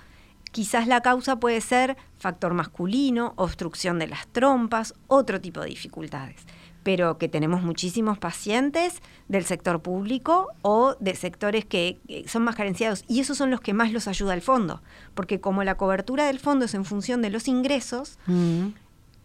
quizás 0.50 0.86
la 0.86 1.00
causa 1.00 1.36
puede 1.36 1.60
ser 1.60 1.96
factor 2.18 2.54
masculino, 2.54 3.34
obstrucción 3.36 3.98
de 3.98 4.08
las 4.08 4.26
trompas, 4.28 4.94
otro 5.08 5.40
tipo 5.40 5.60
de 5.60 5.68
dificultades. 5.68 6.42
Pero 6.82 7.16
que 7.18 7.28
tenemos 7.28 7.62
muchísimos 7.62 8.18
pacientes 8.18 9.00
del 9.28 9.44
sector 9.44 9.80
público 9.82 10.48
o 10.62 10.96
de 10.98 11.14
sectores 11.14 11.64
que 11.64 12.00
son 12.26 12.42
más 12.42 12.56
carenciados 12.56 13.04
y 13.08 13.20
esos 13.20 13.38
son 13.38 13.50
los 13.50 13.60
que 13.60 13.72
más 13.72 13.92
los 13.92 14.08
ayuda 14.08 14.34
el 14.34 14.42
fondo, 14.42 14.82
porque 15.14 15.40
como 15.40 15.62
la 15.64 15.76
cobertura 15.76 16.26
del 16.26 16.38
fondo 16.40 16.64
es 16.64 16.74
en 16.74 16.84
función 16.84 17.22
de 17.22 17.30
los 17.30 17.46
ingresos, 17.48 18.18
Mm. 18.26 18.68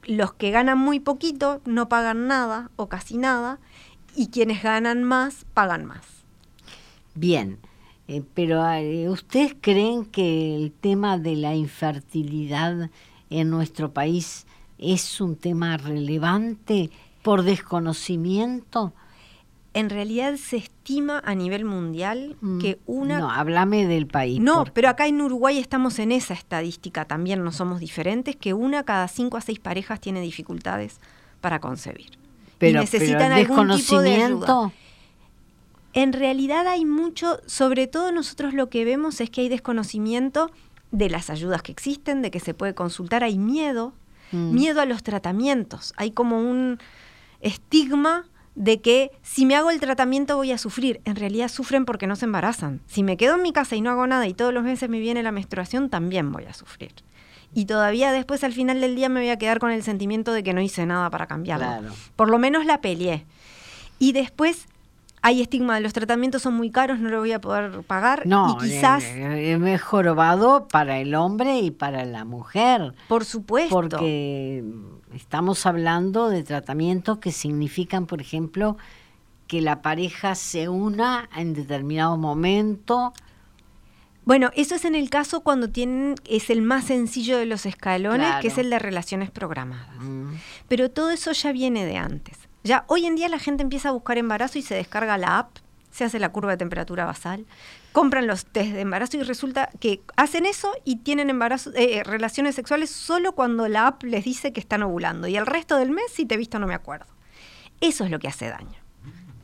los 0.03 0.33
que 0.33 0.51
ganan 0.51 0.77
muy 0.77 0.99
poquito 0.99 1.61
no 1.65 1.89
pagan 1.89 2.27
nada 2.27 2.69
o 2.75 2.87
casi 2.89 3.17
nada 3.17 3.59
y 4.15 4.27
quienes 4.27 4.63
ganan 4.63 5.03
más 5.03 5.45
pagan 5.53 5.85
más. 5.85 6.05
Bien, 7.15 7.57
eh, 8.07 8.21
pero 8.33 8.65
eh, 8.71 9.09
¿ustedes 9.09 9.55
creen 9.59 10.05
que 10.05 10.55
el 10.55 10.71
tema 10.71 11.17
de 11.17 11.35
la 11.35 11.55
infertilidad 11.55 12.89
en 13.29 13.49
nuestro 13.49 13.91
país 13.93 14.45
es 14.77 15.19
un 15.19 15.35
tema 15.35 15.77
relevante 15.77 16.91
por 17.27 17.43
desconocimiento? 17.43 18.93
En 19.73 19.89
realidad 19.91 20.35
se 20.37 20.57
estima 20.57 21.21
a 21.23 21.35
nivel 21.35 21.63
mundial 21.65 22.35
que 22.61 22.79
una... 22.87 23.17
Mm, 23.17 23.21
No, 23.21 23.31
háblame 23.31 23.85
del 23.85 24.07
país. 24.07 24.39
No, 24.39 24.55
porque- 24.59 24.71
pero 24.71 24.89
acá 24.89 25.05
en 25.07 25.21
Uruguay 25.21 25.59
estamos 25.59 25.99
en 25.99 26.11
esa 26.11 26.33
estadística 26.33 27.05
también, 27.05 27.43
no 27.43 27.51
somos 27.51 27.79
diferentes, 27.79 28.35
que 28.35 28.53
una 28.55 28.83
cada 28.83 29.07
cinco 29.07 29.37
a 29.37 29.41
seis 29.41 29.59
parejas 29.59 29.99
tiene 29.99 30.21
dificultades 30.21 30.99
para 31.41 31.59
concebir. 31.59 32.17
pero, 32.59 32.79
y 32.79 32.81
necesitan 32.81 33.33
pero 33.35 33.53
algún 33.53 33.77
tipo 33.77 33.99
de 34.01 34.15
ayuda. 34.23 34.71
En 35.93 36.11
realidad 36.13 36.65
hay 36.67 36.85
mucho, 36.85 37.39
sobre 37.45 37.85
todo 37.87 38.11
nosotros 38.11 38.53
lo 38.55 38.69
que 38.69 38.83
vemos 38.85 39.21
es 39.21 39.29
que 39.29 39.41
hay 39.41 39.49
desconocimiento 39.49 40.49
de 40.91 41.09
las 41.11 41.29
ayudas 41.29 41.61
que 41.61 41.71
existen, 41.71 42.21
de 42.23 42.31
que 42.31 42.39
se 42.39 42.53
puede 42.55 42.73
consultar, 42.73 43.23
hay 43.23 43.37
miedo, 43.37 43.93
Mm. 44.31 44.53
miedo 44.55 44.81
a 44.81 44.85
los 44.85 45.03
tratamientos, 45.03 45.93
hay 45.97 46.09
como 46.11 46.39
un 46.41 46.79
estigma 47.41 48.25
de 48.55 48.81
que 48.81 49.11
si 49.21 49.45
me 49.45 49.55
hago 49.55 49.69
el 49.69 49.79
tratamiento 49.79 50.35
voy 50.35 50.51
a 50.51 50.57
sufrir. 50.57 50.99
En 51.05 51.15
realidad 51.15 51.47
sufren 51.47 51.85
porque 51.85 52.07
no 52.07 52.15
se 52.15 52.25
embarazan. 52.25 52.81
Si 52.87 53.03
me 53.03 53.15
quedo 53.15 53.35
en 53.35 53.43
mi 53.43 53.53
casa 53.53 53.75
y 53.75 53.81
no 53.81 53.91
hago 53.91 54.07
nada 54.07 54.27
y 54.27 54.33
todos 54.33 54.53
los 54.53 54.63
meses 54.63 54.89
me 54.89 54.99
viene 54.99 55.21
la 55.21 55.31
menstruación, 55.31 55.89
también 55.89 56.31
voy 56.31 56.45
a 56.45 56.53
sufrir. 56.53 56.91
Y 57.53 57.65
todavía 57.65 58.11
después 58.11 58.43
al 58.43 58.53
final 58.53 58.81
del 58.81 58.95
día 58.95 59.09
me 59.09 59.19
voy 59.19 59.29
a 59.29 59.37
quedar 59.37 59.59
con 59.59 59.71
el 59.71 59.83
sentimiento 59.83 60.33
de 60.33 60.43
que 60.43 60.53
no 60.53 60.61
hice 60.61 60.85
nada 60.85 61.09
para 61.09 61.27
cambiarlo. 61.27 61.67
Claro. 61.67 61.89
Por 62.15 62.29
lo 62.29 62.39
menos 62.39 62.65
la 62.65 62.81
peleé. 62.81 63.25
Y 63.99 64.11
después 64.11 64.67
hay 65.21 65.41
estigma 65.41 65.75
de 65.75 65.81
los 65.81 65.93
tratamientos 65.93 66.41
son 66.41 66.53
muy 66.53 66.71
caros, 66.71 66.99
no 66.99 67.09
lo 67.09 67.19
voy 67.19 67.31
a 67.31 67.41
poder 67.41 67.83
pagar. 67.83 68.25
No, 68.25 68.57
y 68.61 68.65
quizás, 68.65 69.03
es 69.03 69.59
mejorado 69.59 70.67
para 70.67 70.99
el 70.99 71.15
hombre 71.15 71.59
y 71.59 71.71
para 71.71 72.05
la 72.05 72.25
mujer. 72.25 72.93
por 73.07 73.25
supuesto, 73.25 73.73
Porque 73.75 74.63
estamos 75.13 75.65
hablando 75.65 76.29
de 76.29 76.43
tratamientos 76.43 77.19
que 77.19 77.31
significan, 77.31 78.05
por 78.05 78.21
ejemplo, 78.21 78.77
que 79.47 79.61
la 79.61 79.81
pareja 79.81 80.35
se 80.35 80.67
una 80.69 81.29
en 81.35 81.53
determinado 81.53 82.17
momento. 82.17 83.13
Bueno, 84.25 84.51
eso 84.55 84.75
es 84.75 84.83
en 84.83 84.93
el 84.95 85.09
caso 85.09 85.39
cuando 85.41 85.69
tienen, 85.69 86.15
es 86.27 86.49
el 86.49 86.61
más 86.61 86.85
sencillo 86.85 87.37
de 87.37 87.45
los 87.45 87.65
escalones, 87.65 88.27
Claro. 88.27 88.41
que 88.41 88.49
es 88.49 88.57
el 88.57 88.69
de 88.69 88.77
relaciones 88.79 89.31
programadas. 89.31 89.95
Mm. 90.01 90.33
Pero 90.67 90.91
todo 90.91 91.11
eso 91.11 91.31
ya 91.31 91.53
viene 91.53 91.85
de 91.85 91.95
antes. 91.97 92.37
Ya 92.63 92.83
hoy 92.87 93.05
en 93.05 93.15
día 93.15 93.29
la 93.29 93.39
gente 93.39 93.63
empieza 93.63 93.87
a 93.89 93.93
buscar 93.93 94.17
embarazo 94.17 94.59
y 94.59 94.61
se 94.63 94.75
descarga 94.75 95.17
la 95.17 95.39
app, 95.39 95.57
se 95.97 96.03
hace 96.03 96.19
la 96.19 96.29
curva 96.29 96.51
de 96.51 96.57
temperatura 96.57 97.05
basal, 97.05 97.45
compran 97.91 98.27
los 98.27 98.45
test 98.45 98.71
de 98.73 98.81
embarazo 98.81 99.17
y 99.17 99.23
resulta 99.23 99.69
que 99.79 100.01
hacen 100.15 100.45
eso 100.45 100.71
y 100.85 100.97
tienen 100.97 101.31
embarazo, 101.31 101.71
eh, 101.75 102.03
relaciones 102.03 102.53
sexuales 102.53 102.91
solo 102.91 103.31
cuando 103.31 103.67
la 103.67 103.87
app 103.87 104.03
les 104.03 104.23
dice 104.23 104.53
que 104.53 104.59
están 104.59 104.83
ovulando 104.83 105.27
y 105.27 105.35
el 105.37 105.47
resto 105.47 105.77
del 105.77 105.89
mes 105.89 106.05
si 106.13 106.27
te 106.27 106.35
he 106.35 106.37
visto 106.37 106.59
no 106.59 106.67
me 106.67 106.75
acuerdo. 106.75 107.07
Eso 107.81 108.03
es 108.05 108.11
lo 108.11 108.19
que 108.19 108.27
hace 108.27 108.47
daño. 108.47 108.77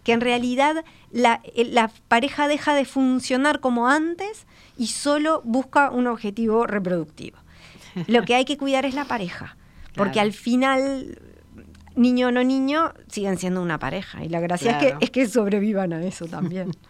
Que 0.03 0.11
en 0.11 0.21
realidad 0.21 0.83
la, 1.11 1.41
eh, 1.55 1.65
la 1.65 1.89
pareja 2.07 2.47
deja 2.47 2.75
de 2.75 2.85
funcionar 2.85 3.59
como 3.59 3.87
antes 3.89 4.45
y 4.77 4.87
solo 4.87 5.41
busca 5.43 5.89
un 5.89 6.05
objetivo 6.05 6.67
reproductivo. 6.67 7.37
Lo 8.07 8.23
que 8.25 8.35
hay 8.35 8.45
que 8.45 8.57
cuidar 8.57 8.85
es 8.85 8.93
la 8.93 9.05
pareja, 9.05 9.55
porque 9.95 10.13
Claro. 10.13 10.27
al 10.27 10.33
final, 10.33 11.19
niño 11.95 12.27
o 12.27 12.31
no 12.31 12.43
niño, 12.43 12.93
siguen 13.07 13.37
siendo 13.37 13.61
una 13.61 13.79
pareja. 13.79 14.23
Y 14.23 14.29
la 14.29 14.39
gracia 14.39 14.71
es, 14.71 14.77
que, 14.77 15.05
es 15.05 15.11
que 15.11 15.27
sobrevivan 15.27 15.93
a 15.93 16.03
eso 16.03 16.27
también. 16.27 16.71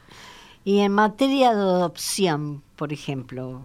Y 0.65 0.79
en 0.79 0.93
materia 0.93 1.53
de 1.53 1.59
adopción, 1.59 2.63
por 2.77 2.93
ejemplo, 2.93 3.61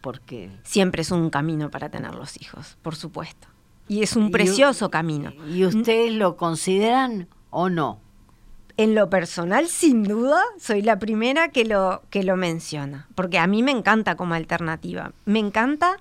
porque 0.00 0.50
Siempre 0.62 1.02
es 1.02 1.10
un 1.10 1.30
camino 1.30 1.70
para 1.70 1.90
tener 1.90 2.14
los 2.14 2.40
hijos, 2.40 2.76
por 2.82 2.96
supuesto. 2.96 3.48
Y 3.88 4.02
es 4.02 4.16
un 4.16 4.30
precioso 4.30 4.90
camino. 4.90 5.32
¿Y 5.48 5.64
ustedes 5.64 6.12
lo 6.12 6.36
consideran 6.36 7.28
o 7.50 7.68
no? 7.68 8.00
En 8.76 8.94
lo 8.94 9.10
personal, 9.10 9.66
sin 9.66 10.04
duda, 10.04 10.40
soy 10.58 10.80
la 10.80 10.98
primera 10.98 11.48
que 11.48 11.64
lo, 11.64 12.02
que 12.08 12.22
lo 12.22 12.36
menciona, 12.36 13.08
porque 13.14 13.38
a 13.38 13.46
mí 13.46 13.62
me 13.62 13.72
encanta 13.72 14.16
como 14.16 14.34
alternativa. 14.34 15.12
Me 15.26 15.40
encanta 15.40 15.96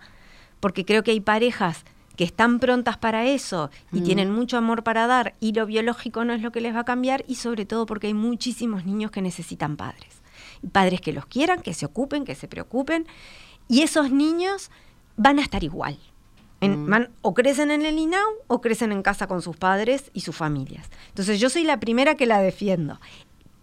porque 0.60 0.86
creo 0.86 1.04
que 1.04 1.12
hay 1.12 1.20
parejas 1.20 1.84
que 2.20 2.26
están 2.26 2.60
prontas 2.60 2.98
para 2.98 3.26
eso 3.28 3.70
y 3.94 4.02
Mm. 4.02 4.04
tienen 4.04 4.30
mucho 4.30 4.58
amor 4.58 4.84
para 4.84 5.08
dar 5.08 5.36
y 5.40 5.54
lo 5.54 5.66
biológico 5.66 6.26
no 6.26 6.34
es 6.34 6.42
lo 6.42 6.52
que 6.52 6.60
les 6.60 6.76
va 6.76 6.82
a 6.82 6.84
cambiar 6.84 7.24
y 7.30 7.36
sobre 7.36 7.66
todo 7.66 7.86
porque 7.86 8.08
hay 8.08 8.14
muchísimos 8.14 8.84
niños 8.86 9.10
que 9.10 9.22
necesitan 9.22 9.78
padres. 9.78 10.22
Y 10.62 10.68
Padres 10.68 11.00
que 11.00 11.14
los 11.14 11.26
quieran, 11.28 11.62
que 11.62 11.74
se 11.74 11.86
ocupen, 11.86 12.26
que 12.26 12.36
se 12.36 12.50
preocupen 12.50 13.08
y 13.70 13.84
esos 13.84 14.12
niños 14.12 14.70
van 15.16 15.40
a 15.40 15.44
estar 15.44 15.64
igual. 15.64 15.98
En- 16.60 16.84
Mm. 16.88 16.90
van- 16.90 17.10
o 17.22 17.34
crecen 17.34 17.72
en 17.72 17.86
el 17.86 17.98
INAU 17.98 18.28
o 18.48 18.60
crecen 18.60 18.92
en 18.92 19.02
casa 19.02 19.28
con 19.28 19.42
sus 19.42 19.56
padres 19.56 20.12
y 20.14 20.20
sus 20.20 20.36
familias. 20.36 20.90
Entonces 21.08 21.40
yo 21.40 21.50
soy 21.50 21.64
la 21.64 21.80
primera 21.80 22.16
que 22.16 22.26
la 22.26 22.42
defiendo. 22.42 23.00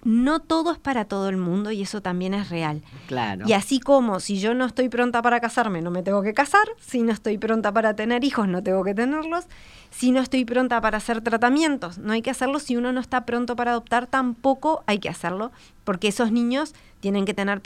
No 0.07 0.39
todo 0.39 0.71
es 0.71 0.79
para 0.79 1.07
todo 1.07 1.29
el 1.29 1.37
mundo 1.37 1.73
y 1.73 1.83
eso 1.83 2.01
también 2.01 2.33
es 2.33 2.49
real. 2.49 2.83
Claro. 3.09 3.45
Y 3.49 3.55
así 3.55 3.81
como 3.81 4.21
si 4.21 4.39
yo 4.39 4.55
no 4.55 4.65
estoy 4.65 4.89
pronta 4.89 5.21
para 5.21 5.41
casarme, 5.41 5.83
no 5.83 5.91
me 5.91 6.05
tengo 6.05 6.23
que 6.23 6.33
casar, 6.33 6.63
si 6.79 7.03
no 7.03 7.13
estoy 7.13 7.39
pronta 7.39 7.73
para 7.73 7.97
tener 7.97 8.23
hijos, 8.23 8.47
no 8.47 8.63
tengo 8.63 8.85
que 8.85 8.95
tenerlos, 8.95 9.47
si 9.91 10.13
no 10.13 10.21
estoy 10.21 10.45
pronta 10.45 10.81
para 10.81 10.99
hacer 10.99 11.23
tratamientos, 11.23 11.99
no 11.99 12.13
hay 12.13 12.23
que 12.23 12.31
hacerlo, 12.31 12.61
si 12.61 12.77
uno 12.77 12.93
no 12.93 13.01
está 13.01 13.27
pronto 13.27 13.57
para 13.57 13.73
adoptar, 13.73 14.07
tampoco 14.07 14.85
hay 14.87 15.01
que 15.01 15.09
hacerlo, 15.09 15.51
porque 15.83 16.07
esos 16.07 16.31
niños 16.31 16.75
tienen 17.01 17.25
que 17.25 17.35
tener 17.35 17.61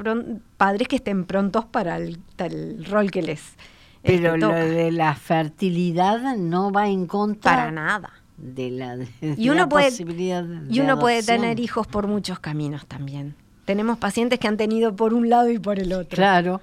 padres 0.56 0.88
que 0.88 0.96
estén 0.96 1.26
prontos 1.26 1.66
para 1.66 1.98
el, 1.98 2.20
el 2.38 2.86
rol 2.86 3.10
que 3.10 3.20
les 3.20 3.54
este, 4.02 4.16
Pero 4.16 4.36
lo 4.38 4.48
de 4.48 4.90
la 4.92 5.14
fertilidad 5.14 6.36
no 6.36 6.72
va 6.72 6.88
en 6.88 7.06
contra 7.06 7.52
Para 7.52 7.70
nada. 7.70 8.10
De 8.40 8.70
la, 8.70 8.96
de 8.96 9.08
Y 9.36 9.46
la 9.46 9.52
uno 9.52 9.68
puede, 9.68 9.90
posibilidad 9.90 10.44
y 10.68 10.80
uno 10.80 10.98
puede 10.98 11.22
tener 11.22 11.60
hijos 11.60 11.86
por 11.86 12.06
muchos 12.06 12.38
caminos 12.40 12.86
también. 12.86 13.34
Tenemos 13.64 13.98
pacientes 13.98 14.38
que 14.38 14.48
han 14.48 14.56
tenido 14.56 14.96
por 14.96 15.14
un 15.14 15.28
lado 15.28 15.50
y 15.50 15.58
por 15.58 15.78
el 15.78 15.92
otro. 15.92 16.16
Claro. 16.16 16.60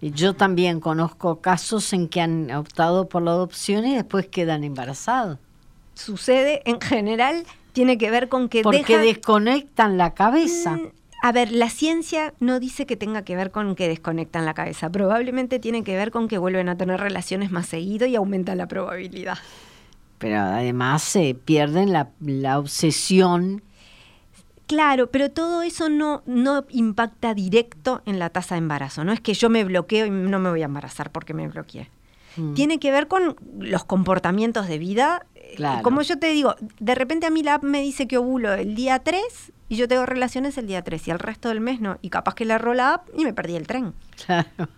Y 0.00 0.10
Yo 0.10 0.34
también 0.34 0.80
conozco 0.80 1.40
casos 1.40 1.92
en 1.94 2.08
que 2.08 2.20
han 2.20 2.50
optado 2.50 3.08
por 3.08 3.22
la 3.22 3.30
adopción 3.30 3.86
y 3.86 3.94
después 3.94 4.26
quedan 4.26 4.62
embarazados. 4.64 5.38
Sucede 5.94 6.60
en 6.68 6.80
general, 6.80 7.44
tiene 7.72 7.96
que 7.96 8.10
ver 8.10 8.28
con 8.28 8.48
que 8.48 8.62
Porque 8.62 8.80
dejan- 8.98 9.02
desconectan 9.04 9.96
la 9.96 10.12
cabeza. 10.12 10.72
Mm, 10.76 10.88
A 11.22 11.32
ver, 11.32 11.52
la 11.52 11.70
ciencia 11.70 12.34
no 12.38 12.60
dice 12.60 12.84
que 12.84 12.96
tenga 12.96 13.22
que 13.22 13.34
ver 13.34 13.50
con 13.50 13.74
que 13.76 13.88
desconectan 13.88 14.44
la 14.44 14.52
cabeza. 14.52 14.90
Probablemente 14.90 15.58
tiene 15.58 15.82
que 15.82 15.96
ver 15.96 16.10
con 16.10 16.28
que 16.28 16.36
vuelven 16.36 16.68
a 16.68 16.76
tener 16.76 17.00
relaciones 17.00 17.50
más 17.50 17.66
seguido 17.66 18.06
y 18.06 18.14
aumenta 18.16 18.54
la 18.54 18.66
probabilidad. 18.68 19.38
Pero 20.18 20.38
además 20.38 21.02
se 21.02 21.34
pierden 21.34 21.92
la, 21.92 22.10
la 22.20 22.58
obsesión. 22.58 23.62
Claro, 24.66 25.10
pero 25.10 25.30
todo 25.30 25.62
eso 25.62 25.90
no, 25.90 26.22
no 26.26 26.64
impacta 26.70 27.34
directo 27.34 28.02
en 28.06 28.18
la 28.18 28.30
tasa 28.30 28.54
de 28.54 28.60
embarazo. 28.60 29.04
No 29.04 29.12
es 29.12 29.20
que 29.20 29.34
yo 29.34 29.50
me 29.50 29.64
bloqueo 29.64 30.06
y 30.06 30.10
no 30.10 30.38
me 30.38 30.50
voy 30.50 30.62
a 30.62 30.66
embarazar 30.66 31.10
porque 31.10 31.34
me 31.34 31.46
bloqueé. 31.48 31.90
Mm. 32.36 32.54
Tiene 32.54 32.78
que 32.78 32.90
ver 32.90 33.06
con 33.06 33.36
los 33.58 33.84
comportamientos 33.84 34.66
de 34.66 34.78
vida 34.78 35.26
eh, 35.34 35.54
Claro. 35.56 35.82
como 35.82 36.02
yo 36.02 36.18
te 36.18 36.28
digo, 36.28 36.56
de 36.80 36.94
repente 36.94 37.26
a 37.26 37.30
mí 37.30 37.42
la 37.42 37.54
app 37.54 37.62
me 37.64 37.80
dice 37.82 38.08
que 38.08 38.16
ovulo 38.18 38.54
el 38.54 38.74
día 38.74 38.98
3 39.00 39.22
y 39.68 39.76
yo 39.76 39.86
tengo 39.86 40.06
relaciones 40.06 40.56
el 40.58 40.66
día 40.66 40.82
3 40.82 41.08
y 41.08 41.10
el 41.10 41.18
resto 41.18 41.48
del 41.50 41.60
mes 41.60 41.80
no. 41.80 41.98
Y 42.00 42.08
capaz 42.08 42.34
que 42.34 42.44
le 42.44 42.54
erró 42.54 42.72
la 42.74 42.94
app 42.94 43.08
y 43.16 43.24
me 43.24 43.34
perdí 43.34 43.56
el 43.56 43.66
tren. 43.66 43.92
Claro. 44.26 44.68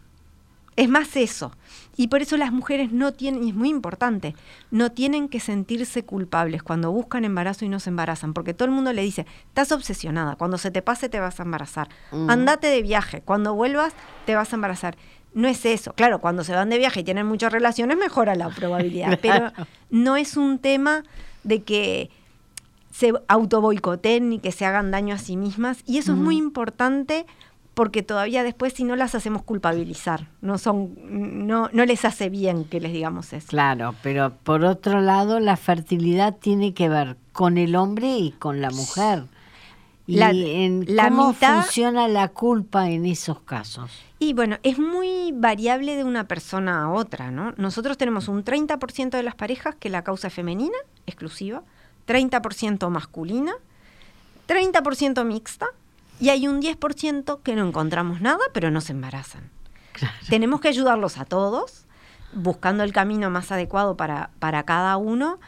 Es 0.76 0.88
más 0.88 1.16
eso. 1.16 1.52
Y 1.96 2.08
por 2.08 2.20
eso 2.20 2.36
las 2.36 2.52
mujeres 2.52 2.92
no 2.92 3.12
tienen, 3.14 3.42
y 3.44 3.48
es 3.50 3.54
muy 3.54 3.70
importante, 3.70 4.34
no 4.70 4.92
tienen 4.92 5.28
que 5.30 5.40
sentirse 5.40 6.04
culpables 6.04 6.62
cuando 6.62 6.92
buscan 6.92 7.24
embarazo 7.24 7.64
y 7.64 7.70
no 7.70 7.80
se 7.80 7.88
embarazan, 7.88 8.34
porque 8.34 8.52
todo 8.52 8.66
el 8.66 8.74
mundo 8.74 8.92
le 8.92 9.00
dice, 9.02 9.24
estás 9.48 9.72
obsesionada, 9.72 10.36
cuando 10.36 10.58
se 10.58 10.70
te 10.70 10.82
pase 10.82 11.08
te 11.08 11.18
vas 11.20 11.40
a 11.40 11.44
embarazar, 11.44 11.88
Mm. 12.12 12.28
andate 12.28 12.66
de 12.66 12.82
viaje, 12.82 13.22
cuando 13.22 13.54
vuelvas 13.54 13.94
te 14.26 14.34
vas 14.34 14.52
a 14.52 14.56
embarazar. 14.56 14.96
No 15.32 15.48
es 15.48 15.64
eso. 15.66 15.92
Claro, 15.94 16.18
cuando 16.20 16.44
se 16.44 16.52
van 16.54 16.70
de 16.70 16.78
viaje 16.78 17.00
y 17.00 17.04
tienen 17.04 17.26
muchas 17.26 17.52
relaciones, 17.52 17.96
mejora 17.98 18.34
la 18.34 18.48
probabilidad, 18.50 19.18
pero 19.22 19.52
no 19.90 20.16
es 20.16 20.36
un 20.36 20.58
tema 20.58 21.02
de 21.44 21.62
que 21.62 22.10
se 22.90 23.12
autoboicoten 23.28 24.30
ni 24.30 24.38
que 24.38 24.52
se 24.52 24.64
hagan 24.64 24.90
daño 24.90 25.14
a 25.14 25.18
sí 25.18 25.36
mismas. 25.36 25.78
Y 25.86 25.98
eso 25.98 26.12
es 26.12 26.18
muy 26.18 26.36
importante 26.38 27.26
porque 27.76 28.02
todavía 28.02 28.42
después 28.42 28.72
si 28.72 28.84
no 28.84 28.96
las 28.96 29.14
hacemos 29.14 29.42
culpabilizar, 29.42 30.28
no 30.40 30.56
son, 30.56 30.94
no, 31.46 31.68
no 31.74 31.84
les 31.84 32.06
hace 32.06 32.30
bien 32.30 32.64
que 32.64 32.80
les 32.80 32.90
digamos 32.90 33.34
eso. 33.34 33.48
Claro, 33.48 33.94
pero 34.02 34.32
por 34.44 34.64
otro 34.64 35.02
lado, 35.02 35.40
la 35.40 35.58
fertilidad 35.58 36.34
tiene 36.36 36.72
que 36.72 36.88
ver 36.88 37.18
con 37.34 37.58
el 37.58 37.76
hombre 37.76 38.16
y 38.16 38.30
con 38.32 38.62
la 38.62 38.70
mujer. 38.70 39.24
Y 40.06 40.16
La- 40.16 40.30
en 40.30 40.86
la 40.88 41.10
cómo 41.10 41.32
mitad- 41.34 41.64
funciona 41.64 42.08
la 42.08 42.28
culpa 42.28 42.88
en 42.88 43.04
esos 43.04 43.40
casos. 43.40 43.90
Y 44.18 44.32
bueno, 44.32 44.56
es 44.62 44.78
muy 44.78 45.32
variable 45.34 45.96
de 45.96 46.04
una 46.04 46.24
persona 46.26 46.84
a 46.84 46.88
otra, 46.90 47.30
¿no? 47.30 47.52
Nosotros 47.58 47.98
tenemos 47.98 48.28
un 48.28 48.42
30% 48.42 49.18
de 49.18 49.22
las 49.22 49.34
parejas 49.34 49.74
que 49.74 49.90
la 49.90 50.02
causa 50.02 50.28
es 50.28 50.32
femenina, 50.34 50.78
exclusiva, 51.06 51.62
30% 52.06 52.88
masculina, 52.88 53.52
30% 54.46 55.24
mixta, 55.26 55.66
y 56.20 56.30
hay 56.30 56.48
un 56.48 56.60
10% 56.62 57.40
que 57.42 57.54
no 57.56 57.66
encontramos 57.66 58.20
nada, 58.20 58.40
pero 58.52 58.70
no 58.70 58.80
se 58.80 58.92
embarazan. 58.92 59.50
Tenemos 60.28 60.60
que 60.60 60.68
ayudarlos 60.68 61.18
a 61.18 61.24
todos, 61.24 61.86
buscando 62.34 62.82
el 62.84 62.92
camino 62.92 63.30
más 63.30 63.50
adecuado 63.52 63.96
para, 63.96 64.30
para 64.38 64.62
cada 64.64 64.96
uno. 64.96 65.38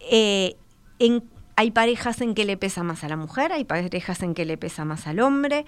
Eh, 0.00 0.56
en- 0.98 1.24
hay 1.56 1.70
parejas 1.70 2.20
en 2.20 2.34
que 2.34 2.44
le 2.44 2.56
pesa 2.56 2.82
más 2.82 3.02
a 3.04 3.08
la 3.08 3.16
mujer, 3.16 3.52
hay 3.52 3.64
parejas 3.64 4.22
en 4.22 4.34
que 4.34 4.44
le 4.44 4.58
pesa 4.58 4.84
más 4.84 5.06
al 5.06 5.20
hombre, 5.20 5.64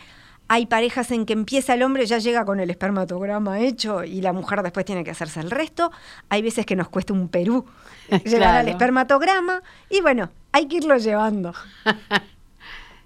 hay 0.47 0.67
parejas 0.67 1.11
en 1.11 1.25
que 1.27 1.33
empieza 1.33 1.75
el 1.75 1.83
hombre, 1.83 2.05
ya 2.07 2.19
llega 2.19 2.45
con 2.45 2.61
el 2.61 2.71
espermatograma 2.71 3.61
hecho 3.61 4.05
y 4.05 4.21
la 4.23 4.33
mujer 4.33 4.63
después 4.63 4.85
tiene 4.87 5.05
que 5.05 5.11
hacerse 5.11 5.41
el 5.41 5.51
resto. 5.51 5.91
Hay 6.31 6.43
veces 6.43 6.65
que 6.67 6.77
nos 6.77 6.89
cuesta 6.89 7.13
un 7.13 7.29
Perú 7.29 7.67
llegar 8.25 8.55
al 8.55 8.69
espermatograma 8.69 9.63
y 9.91 10.01
bueno, 10.01 10.31
hay 10.53 10.67
que 10.69 10.77
irlo 10.79 10.97
llevando. 10.97 11.53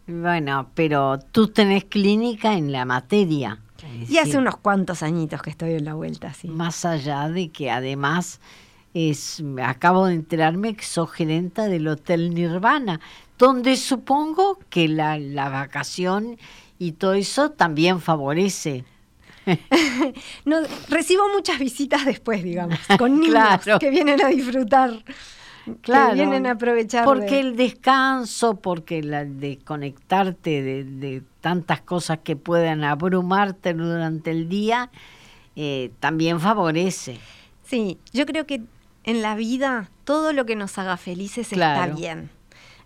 Bueno, 0.06 0.70
pero 0.74 1.18
tú 1.30 1.48
tenés 1.48 1.84
clínica 1.84 2.54
en 2.54 2.72
la 2.72 2.84
materia. 2.84 3.58
Y 4.08 4.18
hace 4.18 4.38
unos 4.38 4.56
cuantos 4.58 5.02
añitos 5.02 5.42
que 5.42 5.50
estoy 5.50 5.72
en 5.74 5.84
la 5.84 5.94
vuelta, 5.94 6.32
sí. 6.34 6.48
Más 6.48 6.84
allá 6.84 7.28
de 7.28 7.48
que 7.50 7.70
además 7.70 8.40
es, 8.94 9.42
acabo 9.64 10.06
de 10.06 10.14
enterarme 10.14 10.74
que 10.74 10.84
sos 10.84 11.10
gerenta 11.10 11.66
del 11.66 11.88
Hotel 11.88 12.32
Nirvana, 12.34 13.00
donde 13.38 13.76
supongo 13.76 14.58
que 14.70 14.86
la, 14.88 15.18
la 15.18 15.48
vacación 15.48 16.36
y 16.78 16.92
todo 16.92 17.14
eso 17.14 17.50
también 17.50 18.00
favorece. 18.00 18.84
No, 20.44 20.56
recibo 20.88 21.28
muchas 21.34 21.58
visitas 21.58 22.04
después, 22.04 22.44
digamos, 22.44 22.78
con 22.98 23.14
niños 23.20 23.34
Claro. 23.62 23.78
que 23.80 23.90
vienen 23.90 24.22
a 24.24 24.28
disfrutar, 24.28 24.92
Claro, 25.80 26.08
que 26.10 26.14
vienen 26.14 26.46
a 26.46 26.52
aprovechar. 26.52 27.04
Porque 27.04 27.26
de- 27.36 27.40
el 27.40 27.56
descanso, 27.56 28.56
porque 28.56 29.02
la 29.02 29.24
desconectarte 29.24 30.62
de, 30.62 30.84
de 30.84 31.22
tantas 31.40 31.80
cosas 31.80 32.18
que 32.24 32.36
puedan 32.36 32.84
abrumarte 32.84 33.74
durante 33.74 34.30
el 34.30 34.48
día, 34.48 34.90
eh, 35.56 35.90
también 36.00 36.40
favorece. 36.40 37.18
Sí, 37.64 37.98
yo 38.12 38.26
creo 38.26 38.46
que 38.46 38.62
en 39.04 39.22
la 39.22 39.34
vida 39.36 39.90
todo 40.04 40.32
lo 40.32 40.46
que 40.46 40.56
nos 40.56 40.78
haga 40.78 40.96
felices 40.96 41.48
Claro. 41.48 41.82
está 41.92 41.96
bien. 41.96 42.30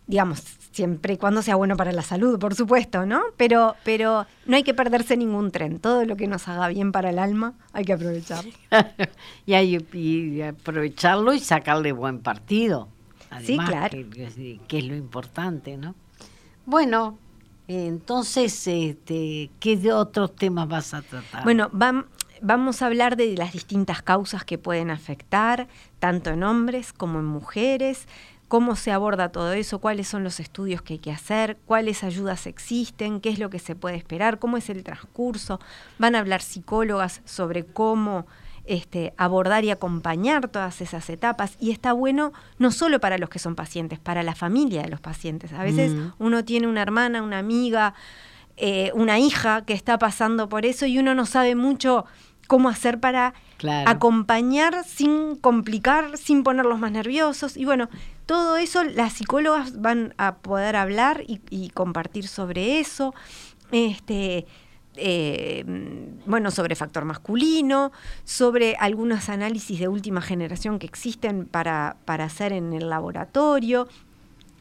Digamos, 0.07 0.43
siempre 0.77 1.15
y 1.15 1.17
cuando 1.17 1.41
sea 1.41 1.57
bueno 1.57 1.75
para 1.77 1.91
la 1.93 2.03
salud, 2.03 2.39
por 2.39 2.55
supuesto, 2.55 3.07
¿no? 3.07 3.23
Pero, 3.39 3.75
pero 3.83 4.27
no 4.45 4.57
hay 4.57 4.63
que 4.63 4.75
perderse 4.75 5.17
ningún 5.17 5.51
tren. 5.51 5.79
Todo 5.81 6.05
lo 6.05 6.17
que 6.17 6.27
nos 6.29 6.47
haga 6.49 6.69
bien 6.69 6.93
para 6.93 7.09
el 7.11 7.19
alma 7.19 7.55
hay 7.73 7.85
que 7.87 7.95
aprovecharlo. 7.95 8.53
y, 9.47 9.55
hay, 9.55 9.79
y 9.95 10.43
aprovecharlo 10.43 11.33
y 11.33 11.41
sacarle 11.41 11.93
buen 11.93 12.21
partido. 12.21 12.89
Sí, 13.43 13.57
claro. 13.59 13.91
Que, 13.91 14.61
que 14.69 14.79
es 14.79 14.85
lo 14.85 14.95
importante, 14.95 15.77
¿no? 15.79 15.95
Bueno, 16.67 17.19
entonces, 17.69 18.67
este, 18.67 19.51
¿qué 19.59 19.77
de 19.77 19.93
otros 19.93 20.37
temas 20.37 20.69
vas 20.69 20.95
a 20.95 21.03
tratar? 21.03 21.43
Bueno, 21.45 21.71
vam- 21.71 22.07
vamos 22.41 22.83
a 22.83 22.87
hablar 22.87 23.17
de 23.17 23.35
las 23.37 23.53
distintas 23.53 24.03
causas 24.03 24.45
que 24.45 24.59
pueden 24.59 24.91
afectar, 24.91 25.69
tanto 25.99 26.31
en 26.31 26.43
hombres 26.45 26.93
como 26.93 27.19
en 27.19 27.25
mujeres, 27.25 28.07
cómo 28.49 28.77
se 28.77 28.93
aborda 28.93 29.31
todo 29.31 29.53
eso, 29.53 29.81
cuáles 29.81 30.07
son 30.09 30.23
los 30.25 30.39
estudios 30.41 30.81
que 30.83 30.95
hay 30.95 30.99
que 30.99 31.11
hacer, 31.13 31.59
cuáles 31.67 32.05
ayudas 32.05 32.47
existen, 32.47 33.21
qué 33.21 33.31
es 33.31 33.39
lo 33.39 33.51
que 33.51 33.59
se 33.59 33.75
puede 33.75 33.97
esperar, 33.97 34.39
cómo 34.39 34.57
es 34.57 34.71
el 34.71 34.85
transcurso. 34.85 35.59
Van 35.99 36.15
a 36.15 36.21
hablar 36.21 36.43
psicólogas 36.43 37.23
sobre 37.25 37.65
cómo 37.65 38.27
este, 38.69 39.15
abordar 39.17 39.65
y 39.65 39.71
acompañar 39.71 40.49
todas 40.49 40.81
esas 40.81 41.09
etapas. 41.09 41.57
Y 41.61 41.71
está 41.71 41.93
bueno 41.93 42.33
no 42.59 42.73
solo 42.73 42.99
para 43.01 43.17
los 43.17 43.29
que 43.31 43.39
son 43.39 43.55
pacientes, 43.55 44.01
para 44.01 44.25
la 44.25 44.35
familia 44.35 44.83
de 44.83 44.89
los 44.89 45.01
pacientes. 45.01 45.53
A 45.53 45.63
veces 45.63 45.93
Mm. 45.93 46.09
uno 46.19 46.45
tiene 46.45 46.67
una 46.67 46.83
hermana, 46.83 47.23
una 47.23 47.39
amiga, 47.39 47.95
eh, 48.57 48.91
una 48.95 49.19
hija 49.21 49.65
que 49.65 49.73
está 49.73 49.99
pasando 49.99 50.49
por 50.49 50.67
eso 50.67 50.85
y 50.87 50.99
uno 50.99 51.15
no 51.15 51.27
sabe 51.27 51.55
mucho 51.55 52.07
cómo 52.49 52.69
hacer 52.69 52.99
para 52.99 53.35
Claro. 53.57 53.89
acompañar 53.89 54.83
sin 54.85 55.37
complicar, 55.37 56.17
sin 56.19 56.43
ponerlos 56.43 56.79
más 56.81 56.91
nerviosos. 56.91 57.57
Y 57.57 57.65
bueno, 57.67 57.89
todo 58.27 58.57
eso 58.57 58.85
las 58.85 59.15
psicólogas 59.15 59.81
van 59.81 60.15
a 60.19 60.37
poder 60.37 60.77
hablar 60.77 61.23
y, 61.27 61.41
y 61.51 61.71
compartir 61.71 62.29
sobre 62.29 62.81
eso. 62.81 63.15
Este, 63.73 64.47
eh, 64.97 65.65
bueno, 66.27 66.51
sobre 66.51 66.75
factor 66.75 67.05
masculino, 67.05 67.93
sobre 68.25 68.77
algunos 68.77 69.29
análisis 69.29 69.79
de 69.79 69.89
última 69.89 70.23
generación 70.23 70.79
que 70.79 70.87
existen 70.87 71.47
para, 71.47 71.97
para 72.05 72.25
hacer 72.25 72.53
en 72.53 72.73
el 72.73 72.89
laboratorio, 72.89 73.89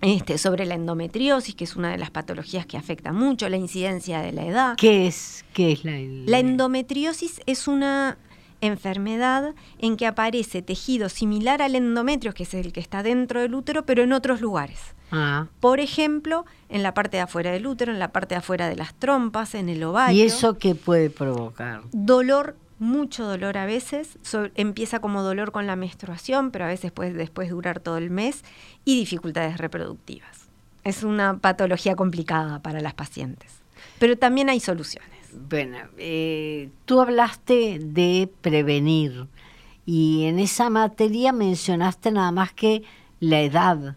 este, 0.02 0.38
sobre 0.38 0.66
la 0.66 0.76
endometriosis, 0.76 1.56
que 1.56 1.64
es 1.64 1.76
una 1.76 1.90
de 1.90 1.98
las 1.98 2.12
patologías 2.12 2.66
que 2.66 2.78
afecta 2.78 3.14
mucho, 3.14 3.50
la 3.50 3.58
incidencia 3.58 4.22
de 4.22 4.34
la 4.34 4.46
edad. 4.46 4.76
¿Qué 4.76 5.08
es, 5.08 5.46
qué 5.54 5.72
es 5.72 5.86
la, 5.86 5.94
La 6.26 6.40
endometriosis 6.40 7.42
es 7.46 7.68
una 7.68 8.18
enfermedad 8.62 9.54
en 9.80 9.98
que 9.98 10.08
aparece 10.08 10.62
tejido 10.62 11.10
similar 11.10 11.62
al 11.62 11.76
endometrio, 11.76 12.34
que 12.34 12.44
es 12.44 12.54
el 12.54 12.74
que 12.74 12.80
está 12.80 13.04
dentro 13.04 13.42
del 13.42 13.56
útero, 13.56 13.86
pero 13.86 14.04
en 14.04 14.14
otros 14.14 14.42
lugares. 14.42 14.80
Ah, 15.12 15.48
Por 15.60 15.80
ejemplo, 15.80 16.46
en 16.70 16.84
la 16.84 16.94
parte 16.94 17.18
de 17.18 17.22
afuera 17.22 17.52
del 17.52 17.68
útero, 17.68 17.92
en 17.92 18.00
la 18.00 18.10
parte 18.12 18.36
de 18.36 18.40
afuera 18.40 18.68
de 18.70 18.76
las 18.76 18.94
trompas, 18.96 19.56
en 19.56 19.70
el 19.70 19.84
ovario. 19.84 20.18
¿Y 20.18 20.26
eso 20.28 20.58
qué 20.58 20.74
puede 20.76 21.10
provocar? 21.10 21.82
Dolor, 21.92 22.56
mucho 22.80 23.24
dolor 23.26 23.58
a 23.58 23.66
veces. 23.66 24.18
So- 24.24 24.50
empieza 24.56 25.00
como 25.00 25.22
dolor 25.22 25.52
con 25.52 25.68
la 25.68 25.76
menstruación, 25.76 26.52
pero 26.52 26.66
a 26.66 26.70
veces 26.70 26.92
puede 26.92 27.14
después 27.14 27.50
durar 27.52 27.80
todo 27.80 27.98
el 27.98 28.10
mes. 28.10 28.44
Y 28.84 29.00
dificultades 29.00 29.58
reproductivas. 29.60 30.48
Es 30.84 31.04
una 31.04 31.38
patología 31.38 31.96
complicada 31.96 32.60
para 32.62 32.82
las 32.82 32.94
pacientes. 32.94 33.52
Pero 34.00 34.18
también 34.18 34.50
hay 34.50 34.60
soluciones. 34.60 35.12
Bueno, 35.36 35.78
eh, 35.98 36.70
tú 36.86 37.02
hablaste 37.02 37.80
de 37.80 38.30
prevenir 38.42 39.28
y 39.86 40.26
en 40.26 40.40
esa 40.40 40.70
materia 40.70 41.32
mencionaste 41.32 42.12
nada 42.12 42.32
más 42.32 42.54
que 42.54 42.84
la 43.20 43.42
edad. 43.42 43.96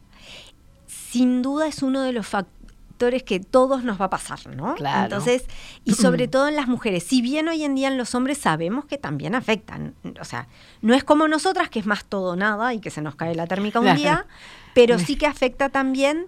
sin 0.87 1.41
duda 1.43 1.67
es 1.67 1.83
uno 1.83 2.03
de 2.03 2.13
los 2.13 2.27
factores 2.27 3.23
que 3.23 3.41
todos 3.41 3.85
nos 3.85 4.01
va 4.01 4.07
a 4.07 4.11
pasar, 4.11 4.47
¿no? 4.55 4.75
Claro. 4.75 5.05
Entonces, 5.05 5.45
y 5.85 5.95
sobre 5.95 6.29
todo 6.29 6.49
en 6.49 6.57
las 6.57 6.69
mujeres, 6.69 7.05
si 7.05 7.23
bien 7.23 7.49
hoy 7.49 7.65
en 7.65 7.75
día 7.75 7.89
en 7.89 7.97
los 7.97 8.15
hombres 8.15 8.39
sabemos 8.39 8.85
que 8.85 8.99
también 8.99 9.35
afectan, 9.35 9.95
o 10.21 10.25
sea, 10.25 10.49
no 10.83 10.95
es 10.95 11.05
como 11.05 11.29
nosotras 11.29 11.71
que 11.71 11.79
es 11.79 11.87
más 11.87 12.05
todo 12.05 12.37
nada 12.37 12.75
y 12.75 12.81
que 12.81 12.91
se 12.91 13.01
nos 13.01 13.15
cae 13.15 13.35
la 13.35 13.47
térmica 13.47 13.81
un 13.81 13.95
día, 13.95 14.27
pero 14.75 14.99
sí 14.99 15.17
que 15.17 15.27
afecta 15.27 15.69
también 15.69 16.27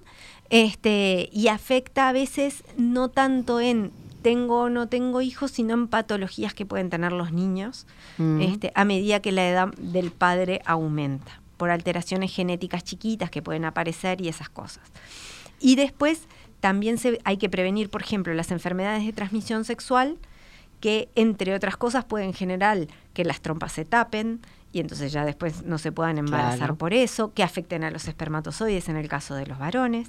este 0.48 1.28
y 1.32 1.48
afecta 1.48 2.08
a 2.08 2.12
veces 2.12 2.64
no 2.76 3.08
tanto 3.08 3.60
en 3.60 3.92
tengo 4.22 4.62
o 4.62 4.68
no 4.70 4.88
tengo 4.88 5.20
hijos, 5.22 5.50
sino 5.50 5.74
en 5.74 5.88
patologías 5.88 6.54
que 6.54 6.66
pueden 6.66 6.90
tener 6.90 7.12
los 7.12 7.32
niños 7.32 7.86
Mm. 8.18 8.40
este, 8.42 8.72
a 8.74 8.84
medida 8.84 9.20
que 9.20 9.32
la 9.32 9.48
edad 9.48 9.68
del 9.78 10.10
padre 10.10 10.60
aumenta, 10.66 11.40
por 11.56 11.70
alteraciones 11.70 12.34
genéticas 12.34 12.84
chiquitas 12.84 13.30
que 13.30 13.42
pueden 13.42 13.64
aparecer 13.64 14.20
y 14.20 14.28
esas 14.28 14.48
cosas. 14.48 14.82
Y 15.60 15.76
después 15.76 16.22
también 16.60 16.98
se, 16.98 17.18
hay 17.24 17.36
que 17.38 17.48
prevenir, 17.48 17.88
por 17.90 18.02
ejemplo, 18.02 18.32
las 18.34 18.50
enfermedades 18.50 19.04
de 19.06 19.12
transmisión 19.12 19.64
sexual, 19.64 20.18
que 20.80 21.08
entre 21.14 21.54
otras 21.54 21.76
cosas 21.76 22.04
pueden 22.04 22.32
generar 22.32 22.86
que 23.12 23.24
las 23.24 23.40
trompas 23.40 23.72
se 23.72 23.84
tapen, 23.84 24.40
y 24.72 24.80
entonces 24.80 25.12
ya 25.12 25.24
después 25.24 25.64
no 25.64 25.78
se 25.78 25.90
puedan 25.92 26.16
embarazar 26.18 26.58
Claro. 26.58 26.76
por 26.76 26.94
eso, 26.94 27.32
que 27.34 27.42
afecten 27.42 27.82
a 27.84 27.90
los 27.90 28.06
espermatozoides 28.08 28.88
en 28.88 28.96
el 28.96 29.08
caso 29.08 29.34
de 29.34 29.44
los 29.46 29.58
varones. 29.58 30.08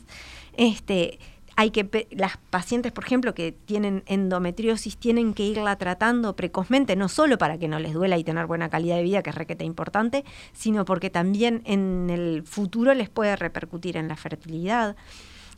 Este, 0.55 1.19
hay 1.55 1.71
que 1.71 2.07
las 2.11 2.37
pacientes, 2.49 2.91
por 2.91 3.05
ejemplo, 3.05 3.33
que 3.33 3.51
tienen 3.51 4.03
endometriosis 4.05 4.97
tienen 4.97 5.33
que 5.33 5.43
irla 5.43 5.75
tratando 5.75 6.35
precozmente, 6.35 6.95
no 6.95 7.09
solo 7.09 7.37
para 7.37 7.57
que 7.57 7.67
no 7.67 7.79
les 7.79 7.93
duela 7.93 8.17
y 8.17 8.23
tener 8.23 8.45
buena 8.47 8.69
calidad 8.69 8.95
de 8.97 9.03
vida, 9.03 9.21
que 9.21 9.31
es 9.31 9.35
requete 9.35 9.65
importante, 9.65 10.23
sino 10.53 10.85
porque 10.85 11.09
también 11.09 11.61
en 11.65 12.09
el 12.09 12.43
futuro 12.43 12.93
les 12.93 13.09
puede 13.09 13.35
repercutir 13.35 13.97
en 13.97 14.07
la 14.07 14.15
fertilidad. 14.15 14.95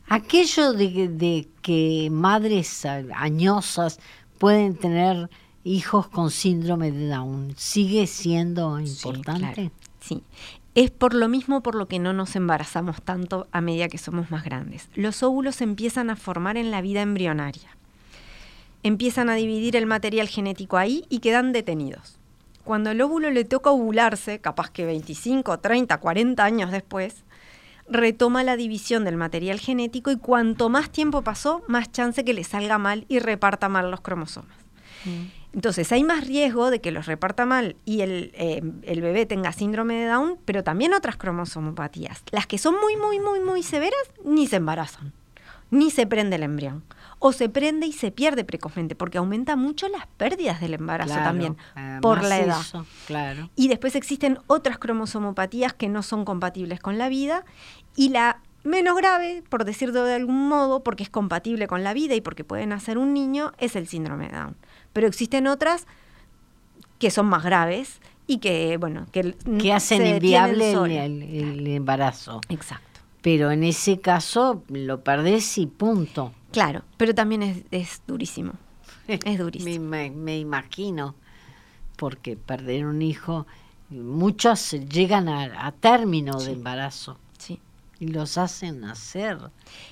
Aquello 0.08 0.72
de, 0.72 1.08
de 1.08 1.48
que 1.62 2.08
madres 2.10 2.84
añosas 2.84 4.00
pueden 4.38 4.76
tener 4.76 5.30
hijos 5.64 6.08
con 6.08 6.30
síndrome 6.30 6.92
de 6.92 7.08
Down, 7.08 7.54
¿sigue 7.56 8.06
siendo 8.06 8.78
importante? 8.78 9.54
claro, 9.54 9.70
sí. 10.00 10.22
Es 10.74 10.90
por 10.90 11.14
lo 11.14 11.28
mismo 11.28 11.62
por 11.62 11.76
lo 11.76 11.86
que 11.86 12.00
no 12.00 12.12
nos 12.12 12.34
embarazamos 12.34 13.00
tanto 13.00 13.46
a 13.52 13.60
medida 13.60 13.88
que 13.88 13.98
somos 13.98 14.32
más 14.32 14.42
grandes. 14.42 14.88
Los 14.94 15.22
óvulos 15.22 15.60
empiezan 15.60 16.10
a 16.10 16.16
formar 16.16 16.56
en 16.56 16.72
la 16.72 16.80
vida 16.80 17.00
embrionaria. 17.00 17.76
Empiezan 18.82 19.30
a 19.30 19.34
dividir 19.34 19.76
el 19.76 19.86
material 19.86 20.28
genético 20.28 20.76
ahí 20.76 21.04
y 21.08 21.20
quedan 21.20 21.52
detenidos. 21.52 22.18
Cuando 22.64 22.90
el 22.90 23.00
óvulo 23.00 23.30
le 23.30 23.44
toca 23.44 23.70
ovularse, 23.70 24.40
capaz 24.40 24.70
que 24.70 24.84
25, 24.84 25.60
30, 25.60 25.96
40 25.98 26.44
años 26.44 26.72
después, 26.72 27.22
retoma 27.88 28.42
la 28.42 28.56
división 28.56 29.04
del 29.04 29.16
material 29.16 29.60
genético 29.60 30.10
y 30.10 30.16
cuanto 30.16 30.70
más 30.70 30.90
tiempo 30.90 31.22
pasó, 31.22 31.62
más 31.68 31.92
chance 31.92 32.24
que 32.24 32.34
le 32.34 32.42
salga 32.42 32.78
mal 32.78 33.04
y 33.08 33.20
reparta 33.20 33.68
mal 33.68 33.90
los 33.90 34.00
cromosomas. 34.00 34.56
Entonces 35.54 35.90
hay 35.92 36.02
más 36.02 36.26
riesgo 36.26 36.70
de 36.70 36.80
que 36.80 36.90
los 36.90 37.06
reparta 37.06 37.46
mal 37.46 37.76
y 37.84 38.00
el, 38.00 38.32
eh, 38.34 38.60
el 38.82 39.00
bebé 39.00 39.24
tenga 39.24 39.52
síndrome 39.52 39.94
de 39.94 40.06
Down, 40.06 40.36
pero 40.44 40.64
también 40.64 40.92
otras 40.92 41.16
cromosomopatías. 41.16 42.22
Las 42.32 42.46
que 42.48 42.58
son 42.58 42.74
muy, 42.80 42.96
muy, 42.96 43.20
muy, 43.20 43.38
muy 43.38 43.62
severas, 43.62 44.00
ni 44.24 44.48
se 44.48 44.56
embarazan, 44.56 45.12
ni 45.70 45.92
se 45.92 46.06
prende 46.08 46.36
el 46.36 46.42
embrión. 46.42 46.82
O 47.20 47.32
se 47.32 47.48
prende 47.48 47.86
y 47.86 47.92
se 47.92 48.10
pierde 48.10 48.44
precozmente, 48.44 48.96
porque 48.96 49.18
aumenta 49.18 49.54
mucho 49.56 49.88
las 49.88 50.06
pérdidas 50.18 50.60
del 50.60 50.74
embarazo 50.74 51.12
Claro, 51.14 51.24
también, 51.24 51.56
además 51.74 52.00
por 52.02 52.22
la 52.24 52.40
edad. 52.40 52.60
eso, 52.60 52.84
claro. 53.06 53.48
Y 53.54 53.68
después 53.68 53.94
existen 53.94 54.38
otras 54.48 54.76
cromosomopatías 54.78 55.72
que 55.72 55.88
no 55.88 56.02
son 56.02 56.24
compatibles 56.24 56.80
con 56.80 56.98
la 56.98 57.08
vida 57.08 57.44
y 57.96 58.08
la 58.10 58.40
menos 58.64 58.96
grave, 58.96 59.42
por 59.48 59.64
decirlo 59.64 60.02
de 60.04 60.14
algún 60.14 60.48
modo, 60.48 60.82
porque 60.82 61.04
es 61.04 61.10
compatible 61.10 61.66
con 61.68 61.84
la 61.84 61.94
vida 61.94 62.14
y 62.14 62.20
porque 62.20 62.44
puede 62.44 62.66
nacer 62.66 62.98
un 62.98 63.14
niño, 63.14 63.52
es 63.58 63.76
el 63.76 63.86
síndrome 63.86 64.28
de 64.28 64.36
Down. 64.36 64.56
Pero 64.94 65.06
existen 65.06 65.46
otras 65.46 65.86
que 66.98 67.10
son 67.10 67.26
más 67.26 67.42
graves 67.44 68.00
y 68.26 68.38
que, 68.38 68.78
bueno, 68.78 69.06
que, 69.12 69.34
Que 69.60 69.72
hacen 69.74 70.06
inviable 70.06 70.70
el, 70.70 70.74
solas. 70.74 70.96
el- 71.04 71.22
el 71.22 71.66
embarazo. 71.66 72.40
Exacto. 72.48 73.00
Pero 73.20 73.50
en 73.50 73.62
ese 73.64 74.00
caso 74.00 74.62
lo 74.68 75.02
perdés 75.04 75.58
y 75.58 75.66
punto. 75.66 76.32
Claro, 76.52 76.82
pero 76.96 77.14
también 77.14 77.42
es, 77.42 77.64
es 77.70 78.00
durísimo. 78.06 78.52
Es 79.08 79.38
durísimo. 79.38 79.84
Me, 79.84 80.08
me- 80.10 80.16
me 80.16 80.38
imagino, 80.38 81.14
porque 81.96 82.36
perder 82.36 82.86
un 82.86 83.02
hijo, 83.02 83.46
muchos 83.90 84.70
llegan 84.70 85.28
a, 85.28 85.66
a 85.66 85.72
término 85.72 86.38
de 86.40 86.52
embarazo 86.52 87.14
Sí. 87.14 87.18
Y 88.04 88.08
los 88.08 88.38
hacen 88.38 88.80
nacer. 88.80 89.38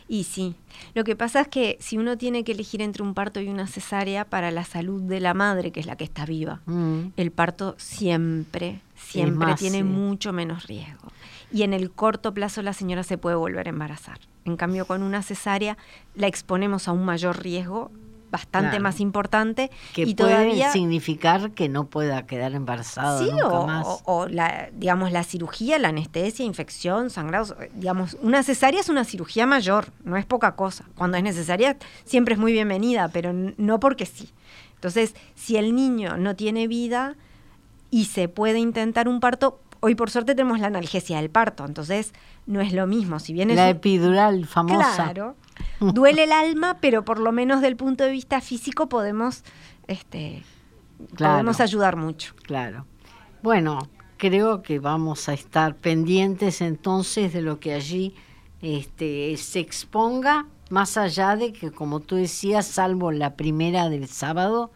Y 0.09 0.25
sí, 0.25 0.55
lo 0.94 1.05
que 1.05 1.16
pasa 1.16 1.40
es 1.40 1.48
que 1.48 1.77
si 1.81 1.98
uno 1.98 2.16
tiene 2.16 2.44
que 2.44 2.53
elegir 2.53 2.83
entre 2.83 3.03
un 3.03 3.14
parto 3.14 3.40
y 3.40 3.48
una 3.48 3.66
cesárea 3.66 4.25
para 4.25 4.51
la 4.51 4.64
salud 4.64 5.03
de 5.03 5.20
la 5.20 5.35
madre, 5.35 5.72
que 5.72 5.81
es 5.81 5.87
la 5.87 5.96
que 5.96 6.05
está 6.05 6.25
viva, 6.27 6.61
Mm. 6.66 7.09
el 7.16 7.31
parto 7.33 7.75
siempre, 7.79 8.81
siempre 8.96 9.46
más, 9.46 9.61
tiene 9.61 9.79
sí. 9.79 9.85
mucho 9.85 10.33
menos 10.33 10.66
riesgo. 10.66 11.11
Y 11.53 11.62
en 11.62 11.72
el 11.75 11.90
corto 11.90 12.33
plazo 12.33 12.62
la 12.62 12.72
señora 12.72 13.03
se 13.03 13.18
puede 13.18 13.37
volver 13.37 13.66
a 13.66 13.70
embarazar. 13.70 14.18
En 14.44 14.57
cambio, 14.57 14.87
con 14.87 15.03
una 15.03 15.22
cesárea 15.22 15.77
la 16.14 16.27
exponemos 16.27 16.88
a 16.88 16.92
un 16.92 17.05
mayor 17.05 17.42
riesgo, 17.42 17.90
bastante 18.32 18.70
Claro. 18.70 18.82
más 18.82 18.98
importante. 18.98 19.70
Que 19.94 20.02
y 20.02 20.14
puede 20.16 20.32
todavía 20.32 20.72
significar 20.72 21.52
que 21.52 21.68
no 21.68 21.84
pueda 21.86 22.26
quedar 22.26 22.54
embarazada 22.54 23.18
Sí, 23.18 23.30
nunca 23.30 23.46
o, 23.48 23.66
más. 23.66 23.86
o- 23.86 24.02
o 24.06 24.26
la, 24.26 24.70
digamos, 24.72 25.12
la 25.12 25.22
cirugía, 25.22 25.78
la 25.78 25.88
anestesia, 25.90 26.44
infección, 26.44 27.10
sangrados, 27.10 27.54
eh, 27.60 27.70
digamos, 27.74 28.16
una 28.22 28.42
cesárea 28.42 28.80
es 28.80 28.88
una 28.88 29.04
cirugía 29.04 29.46
mayor, 29.46 29.86
no 30.02 30.16
es 30.16 30.24
poca 30.26 30.56
cosa. 30.56 30.84
Cuando 30.96 31.16
es 31.18 31.22
necesaria 31.22 31.76
siempre 32.04 32.34
es 32.34 32.40
muy 32.40 32.52
bienvenida, 32.52 33.08
pero 33.12 33.32
no 33.34 33.78
porque 33.78 34.06
sí. 34.06 34.30
Entonces, 34.74 35.14
si 35.36 35.56
el 35.58 35.76
niño 35.76 36.16
no 36.16 36.34
tiene 36.34 36.66
vida 36.66 37.14
y 37.90 38.06
se 38.06 38.28
puede 38.28 38.58
intentar 38.58 39.06
un 39.08 39.20
parto, 39.20 39.60
hoy 39.80 39.94
por 39.94 40.10
suerte 40.10 40.34
tenemos 40.34 40.58
la 40.58 40.68
analgesia 40.68 41.18
del 41.18 41.28
parto, 41.30 41.64
entonces 41.66 42.12
no 42.46 42.60
es 42.60 42.72
lo 42.72 42.86
mismo. 42.86 43.20
Si 43.20 43.32
bien 43.32 43.50
es 43.50 43.56
La 43.56 43.68
epidural 43.68 44.46
famosa. 44.46 44.94
Claro. 45.04 45.36
Duele 45.80 46.24
el 46.24 46.32
alma, 46.32 46.78
pero 46.80 47.04
por 47.04 47.18
lo 47.18 47.32
menos 47.32 47.60
del 47.60 47.76
punto 47.76 48.04
de 48.04 48.10
vista 48.10 48.40
físico 48.40 48.88
podemos, 48.88 49.42
este, 49.86 50.42
Claro. 51.14 51.34
podemos 51.34 51.60
ayudar 51.60 51.96
mucho. 51.96 52.34
Claro. 52.42 52.86
Bueno, 53.42 53.88
creo 54.18 54.62
que 54.62 54.78
vamos 54.78 55.28
a 55.28 55.32
estar 55.34 55.74
pendientes 55.74 56.60
entonces 56.60 57.32
de 57.32 57.42
lo 57.42 57.58
que 57.58 57.74
allí 57.74 58.14
este, 58.60 59.36
se 59.36 59.58
exponga, 59.58 60.46
más 60.70 60.96
allá 60.96 61.34
de 61.36 61.52
que, 61.52 61.70
como 61.72 61.98
tú 62.00 62.14
decías, 62.16 62.66
salvo 62.66 63.10
la 63.10 63.34
primera 63.34 63.88
del 63.88 64.06
sábado, 64.08 64.70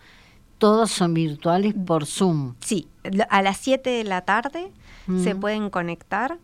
todos 0.59 0.91
son 0.91 1.15
virtuales 1.15 1.75
por 1.87 2.07
Zoom. 2.07 2.55
Sí, 2.61 2.89
a 3.31 3.43
las 3.43 3.59
7 3.59 3.89
de 3.91 4.05
la 4.05 4.23
tarde 4.23 4.73
se 5.23 5.37
pueden 5.37 5.71
conectar. 5.71 6.39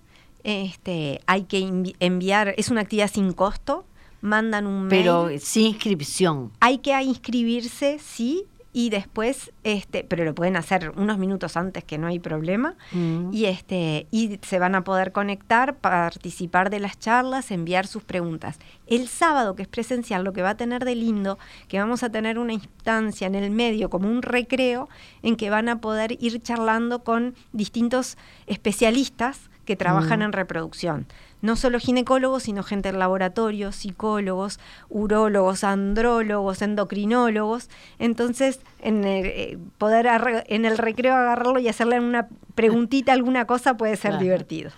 Este, 0.45 1.21
hay 1.27 1.42
que 1.45 1.61
envi- 1.61 1.97
enviar, 1.99 2.55
es 2.57 2.68
una 2.71 2.83
actividad 2.83 3.11
sin 3.11 3.33
costo, 3.33 3.85
mandan 4.23 4.67
un 4.67 4.87
mail. 4.87 5.03
Pero 5.03 5.29
sin 5.39 5.67
inscripción. 5.67 6.51
hay 6.61 6.79
que 6.79 6.99
inscribirse, 7.03 7.99
sí, 7.99 8.47
y 8.75 8.89
después, 8.89 9.53
este, 9.65 10.03
pero 10.03 10.25
lo 10.25 10.35
pueden 10.35 10.57
hacer 10.57 10.95
unos 10.97 11.19
minutos 11.19 11.59
antes 11.59 11.85
que 11.85 11.99
no 11.99 12.07
hay 12.07 12.19
problema. 12.19 12.75
Mm. 12.93 13.29
Y 13.31 13.45
este, 13.45 14.07
y 14.11 14.39
se 14.41 14.59
van 14.59 14.75
a 14.75 14.83
poder 14.83 15.13
conectar, 15.13 15.77
participar 15.77 16.71
de 16.71 16.81
las 16.81 16.99
charlas, 16.99 17.51
enviar 17.51 17.87
sus 17.87 18.03
preguntas. 18.03 18.59
El 18.87 19.09
sábado, 19.09 19.55
que 19.57 19.61
es 19.63 19.69
presencial, 19.69 20.25
lo 20.25 20.33
que 20.33 20.41
va 20.41 20.51
a 20.51 20.57
tener 20.57 20.87
de 20.87 20.95
lindo, 20.95 21.39
que 21.69 21.79
vamos 21.79 22.03
a 22.03 22.09
tener 22.09 22.39
una 22.39 22.55
instancia 22.55 23.27
en 23.27 23.35
el 23.35 23.51
medio, 23.51 23.91
como 23.91 24.09
un 24.09 24.23
recreo, 24.23 24.89
en 25.23 25.37
que 25.37 25.51
van 25.51 25.69
a 25.69 25.83
poder 25.83 26.17
ir 26.19 26.41
charlando 26.41 27.05
con 27.05 27.35
distintos 27.53 28.17
especialistas 28.47 29.51
que 29.67 29.77
trabajan 29.77 30.21
Mm. 30.21 30.23
en 30.23 30.33
reproducción. 30.33 31.07
No 31.43 31.57
solo 31.57 31.79
ginecólogos, 31.81 32.45
sino 32.45 32.63
gente 32.63 32.91
del 32.91 32.99
laboratorio, 33.01 33.73
psicólogos, 33.73 34.59
urólogos, 34.89 35.65
andrólogos, 35.65 36.63
endocrinólogos. 36.63 37.69
Entonces, 37.99 38.61
en 38.81 39.05
el, 39.05 39.27
eh, 39.27 39.59
poder 39.77 40.09
en 40.47 40.65
el 40.65 40.79
recreo 40.79 41.15
agarrarlo 41.15 41.59
y 41.59 41.69
hacerle 41.69 42.01
una 42.01 42.29
preguntita, 42.55 43.13
alguna 43.13 43.45
cosa, 43.47 43.77
puede 43.77 43.97
ser 43.97 44.13
Claro. 44.13 44.23
divertido. 44.25 44.71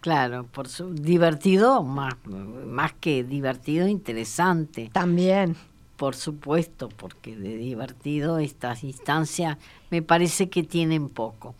Claro, 0.00 0.46
por 0.50 0.68
su 0.68 0.94
divertido, 0.94 1.82
más, 1.82 2.14
más 2.24 2.92
que 2.94 3.22
divertido, 3.24 3.86
interesante. 3.88 4.88
También. 4.92 5.56
Por 5.96 6.14
supuesto, 6.16 6.88
porque 6.88 7.36
de 7.36 7.56
divertido 7.58 8.38
estas 8.38 8.84
instancias 8.84 9.58
me 9.90 10.00
parece 10.00 10.48
que 10.48 10.62
tienen 10.62 11.10
poco. 11.10 11.54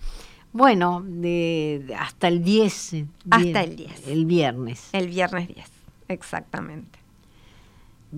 Bueno, 0.52 1.02
de, 1.06 1.94
hasta 1.98 2.28
el 2.28 2.42
10. 2.42 2.92
eh, 2.94 3.06
Hasta 3.30 3.38
vier- 3.46 3.64
el 3.64 3.76
10. 3.76 4.08
El 4.08 4.24
viernes. 4.26 4.88
El 4.92 5.08
viernes 5.08 5.48
10, 5.48 5.66
exactamente. 6.08 6.98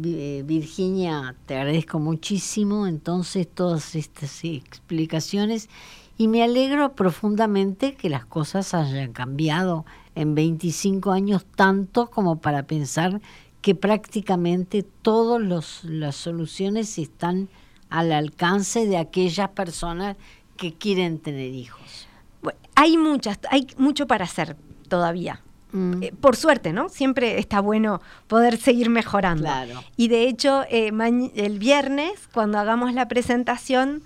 Eh, 0.03 0.43
Virginia, 0.47 1.35
te 1.45 1.57
agradezco 1.57 1.99
muchísimo 1.99 2.87
entonces 2.87 3.47
todas 3.47 3.95
estas 3.95 4.43
explicaciones 4.45 5.69
y 6.17 6.29
me 6.29 6.43
alegro 6.43 6.95
profundamente 6.95 7.95
que 7.95 8.09
las 8.09 8.25
cosas 8.25 8.73
hayan 8.73 9.13
cambiado 9.13 9.85
en 10.15 10.35
25 10.35 11.13
años 11.13 11.45
tanto 11.57 12.07
como 12.09 12.37
para 12.41 12.63
pensar 12.63 13.21
que 13.61 13.75
prácticamente 13.75 14.83
todas 14.83 15.85
las 15.85 16.17
soluciones 16.17 16.99
están 16.99 17.51
al 17.91 18.13
alcance 18.13 18.87
de 18.87 18.97
aquellas 18.97 19.51
personas 19.51 20.17
que 20.57 20.73
quieren 20.73 21.19
tener 21.19 21.53
hijos. 21.53 22.09
Hay 22.75 22.97
muchas, 22.97 23.39
hay 23.51 23.67
mucho 23.77 24.07
para 24.07 24.25
hacer 24.25 24.57
todavía. 24.89 25.41
Mm. 25.73 26.03
Eh, 26.03 26.13
por 26.21 26.37
suerte, 26.37 26.73
¿no? 26.73 26.89
Siempre 26.89 27.39
está 27.39 27.61
bueno 27.61 28.01
poder 28.27 28.59
seguir 28.59 28.91
mejorando. 28.91 29.45
Claro. 29.45 29.83
Y 29.97 30.09
de 30.09 30.29
hecho, 30.29 30.65
eh, 30.69 30.91
el 31.35 31.59
viernes, 31.59 32.13
cuando 32.33 32.59
hagamos 32.59 32.93
la 32.93 33.09
presentación, 33.09 34.03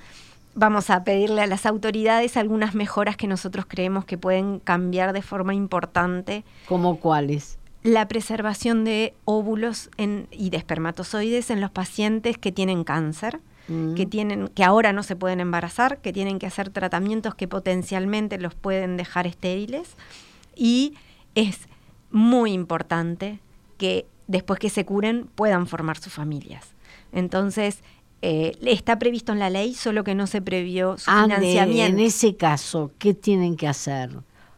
vamos 0.55 0.91
a 0.91 1.05
pedirle 1.05 1.43
a 1.43 1.47
las 1.47 1.67
autoridades 1.67 2.37
algunas 2.37 2.75
mejoras 2.75 3.17
que 3.17 3.27
nosotros 3.27 3.67
creemos 3.69 4.05
que 4.05 4.17
pueden 4.17 4.59
cambiar 4.61 5.13
de 5.13 5.23
forma 5.23 5.55
importante 5.55 6.45
¿Como 6.69 6.99
cuáles? 7.01 7.59
la 7.83 8.09
preservación 8.09 8.85
de 8.85 9.15
óvulos 9.25 9.91
en- 9.97 10.29
y 10.31 10.51
de 10.51 10.57
espermatozoides 10.57 11.51
en 11.51 11.61
los 11.61 11.71
pacientes 11.71 12.39
que 12.39 12.53
tienen 12.53 12.85
cáncer, 12.85 13.41
mm. 13.69 13.95
que 13.95 14.07
tienen, 14.07 14.49
que 14.49 14.65
ahora 14.65 14.93
no 14.93 15.03
se 15.03 15.17
pueden 15.17 15.41
embarazar, 15.41 15.99
que 15.99 16.13
tienen 16.13 16.39
que 16.39 16.47
hacer 16.47 16.71
tratamientos 16.71 17.35
que 17.35 17.49
potencialmente 17.49 18.39
los 18.39 18.55
pueden 18.55 18.97
dejar 18.97 19.27
estériles. 19.27 19.97
Y 20.55 20.95
es 21.35 21.69
muy 22.11 22.53
importante 22.53 23.41
que 23.79 24.07
después 24.27 24.59
que 24.59 24.71
se 24.71 24.85
curen 24.85 25.29
puedan 25.35 25.67
formar 25.67 25.99
sus 25.99 26.13
familias. 26.13 26.65
Entonces, 27.13 27.83
eh, 28.23 28.57
está 28.63 28.99
previsto 28.99 29.33
en 29.33 29.39
la 29.39 29.51
ley, 29.51 29.75
solo 29.75 30.03
que 30.03 30.15
no 30.15 30.27
se 30.27 30.41
previó 30.41 30.97
su 30.99 31.11
financiamiento. 31.11 31.99
En 31.99 32.01
ese 32.01 32.37
caso, 32.37 32.91
¿qué 32.99 33.15
tienen 33.15 33.57
que 33.57 33.69
hacer? 33.69 34.11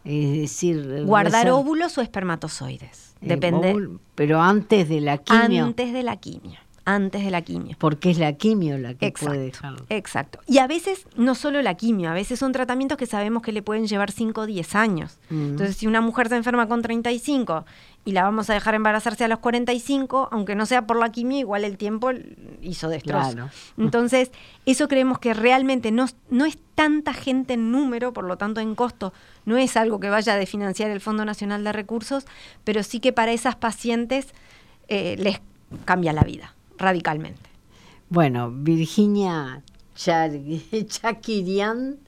Es 0.05 0.33
decir, 0.33 1.05
guardar 1.05 1.51
óvulos 1.51 1.99
o 1.99 2.01
espermatozoides. 2.01 3.14
Eh, 3.21 3.29
Depende. 3.29 3.77
pero 4.14 4.40
antes 4.40 4.88
de 4.88 5.01
la 5.01 5.18
quimio. 5.18 5.64
Antes 5.64 5.92
de 5.92 6.03
la 6.03 6.16
quimio 6.16 6.59
antes 6.88 7.22
de 7.22 7.31
la 7.31 7.42
quimio. 7.42 7.77
Porque 7.79 8.11
es 8.11 8.18
la 8.18 8.33
quimio 8.33 8.79
la 8.79 8.94
que 8.94 9.12
puede 9.12 9.38
dejarlo. 9.38 9.85
Exacto. 9.90 10.38
Y 10.46 10.57
a 10.57 10.66
veces 10.66 11.07
no 11.16 11.35
solo 11.35 11.61
la 11.61 11.74
quimio, 11.74 12.09
a 12.09 12.14
veces 12.14 12.38
son 12.38 12.53
tratamientos 12.53 12.96
que 12.96 13.05
sabemos 13.05 13.42
que 13.42 13.53
le 13.53 13.61
pueden 13.61 13.87
llevar 13.87 14.11
5 14.11 14.40
o 14.40 14.46
10 14.46 14.74
años. 14.74 15.18
Mm. 15.29 15.51
Entonces, 15.51 15.77
si 15.77 15.87
una 15.87 16.01
mujer 16.01 16.31
se 16.31 16.37
enferma 16.37 16.66
con 16.66 16.81
35 16.81 17.66
y 18.07 18.12
la 18.12 18.22
vamos 18.22 18.48
a 18.48 18.55
dejar 18.55 18.74
embarazarse 18.74 19.22
a 19.22 19.29
los 19.29 19.38
45, 19.40 20.31
aunque 20.33 20.55
no 20.55 20.64
sea 20.64 20.87
por 20.87 20.98
la 20.98 21.12
quimio, 21.12 21.38
igual 21.38 21.64
el 21.64 21.77
tiempo 21.77 22.11
hizo 22.62 22.88
destrozo. 22.88 23.51
Entonces, 23.77 24.31
eso 24.64 24.88
creemos 24.88 25.18
que 25.18 25.35
realmente 25.35 25.92
no, 25.92 26.07
no 26.31 26.46
es 26.46 26.57
tanta 26.74 27.12
gente 27.12 27.53
en 27.53 27.70
número, 27.70 28.14
por 28.14 28.24
lo 28.24 28.38
tanto 28.38 28.62
en 28.62 28.74
costo, 28.74 29.12
no 29.44 29.59
es 29.59 29.77
algo 29.77 30.01
que 30.01 30.09
vaya 30.09 30.40
a 30.40 30.46
financiar 30.46 30.90
el 30.90 31.03
Fondo 31.03 31.27
Nacional 31.27 31.64
de 31.64 31.72
Recursos, 31.72 32.24
pero 32.64 32.83
sí 32.83 32.98
que 32.98 33.12
para 33.12 33.33
esas 33.33 33.57
pacientes 33.57 34.29
eh, 34.88 35.16
les 35.18 35.42
cambia 35.85 36.14
la 36.14 36.22
vida 36.22 36.55
radicalmente. 36.79 37.43
Bueno, 38.09 38.51
Virginia 38.51 39.62
Chakirian, 40.87 41.99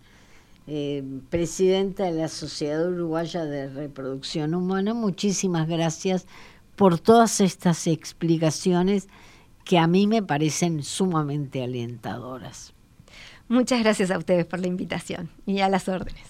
eh, 0.66 1.02
presidenta 1.28 2.04
de 2.04 2.12
la 2.12 2.28
Sociedad 2.28 2.88
Uruguaya 2.88 3.44
de 3.44 3.68
Reproducción 3.68 4.54
Humana, 4.54 4.94
muchísimas 4.94 5.68
gracias 5.68 6.26
por 6.76 6.98
todas 6.98 7.40
estas 7.40 7.86
explicaciones 7.86 9.08
que 9.64 9.78
a 9.78 9.86
mí 9.86 10.06
me 10.06 10.22
parecen 10.22 10.82
sumamente 10.82 11.62
alentadoras. 11.62 12.72
Muchas 13.48 13.80
gracias 13.82 14.10
a 14.10 14.18
ustedes 14.18 14.46
por 14.46 14.60
la 14.60 14.68
invitación 14.68 15.28
y 15.44 15.60
a 15.60 15.68
las 15.68 15.88
órdenes. 15.88 16.24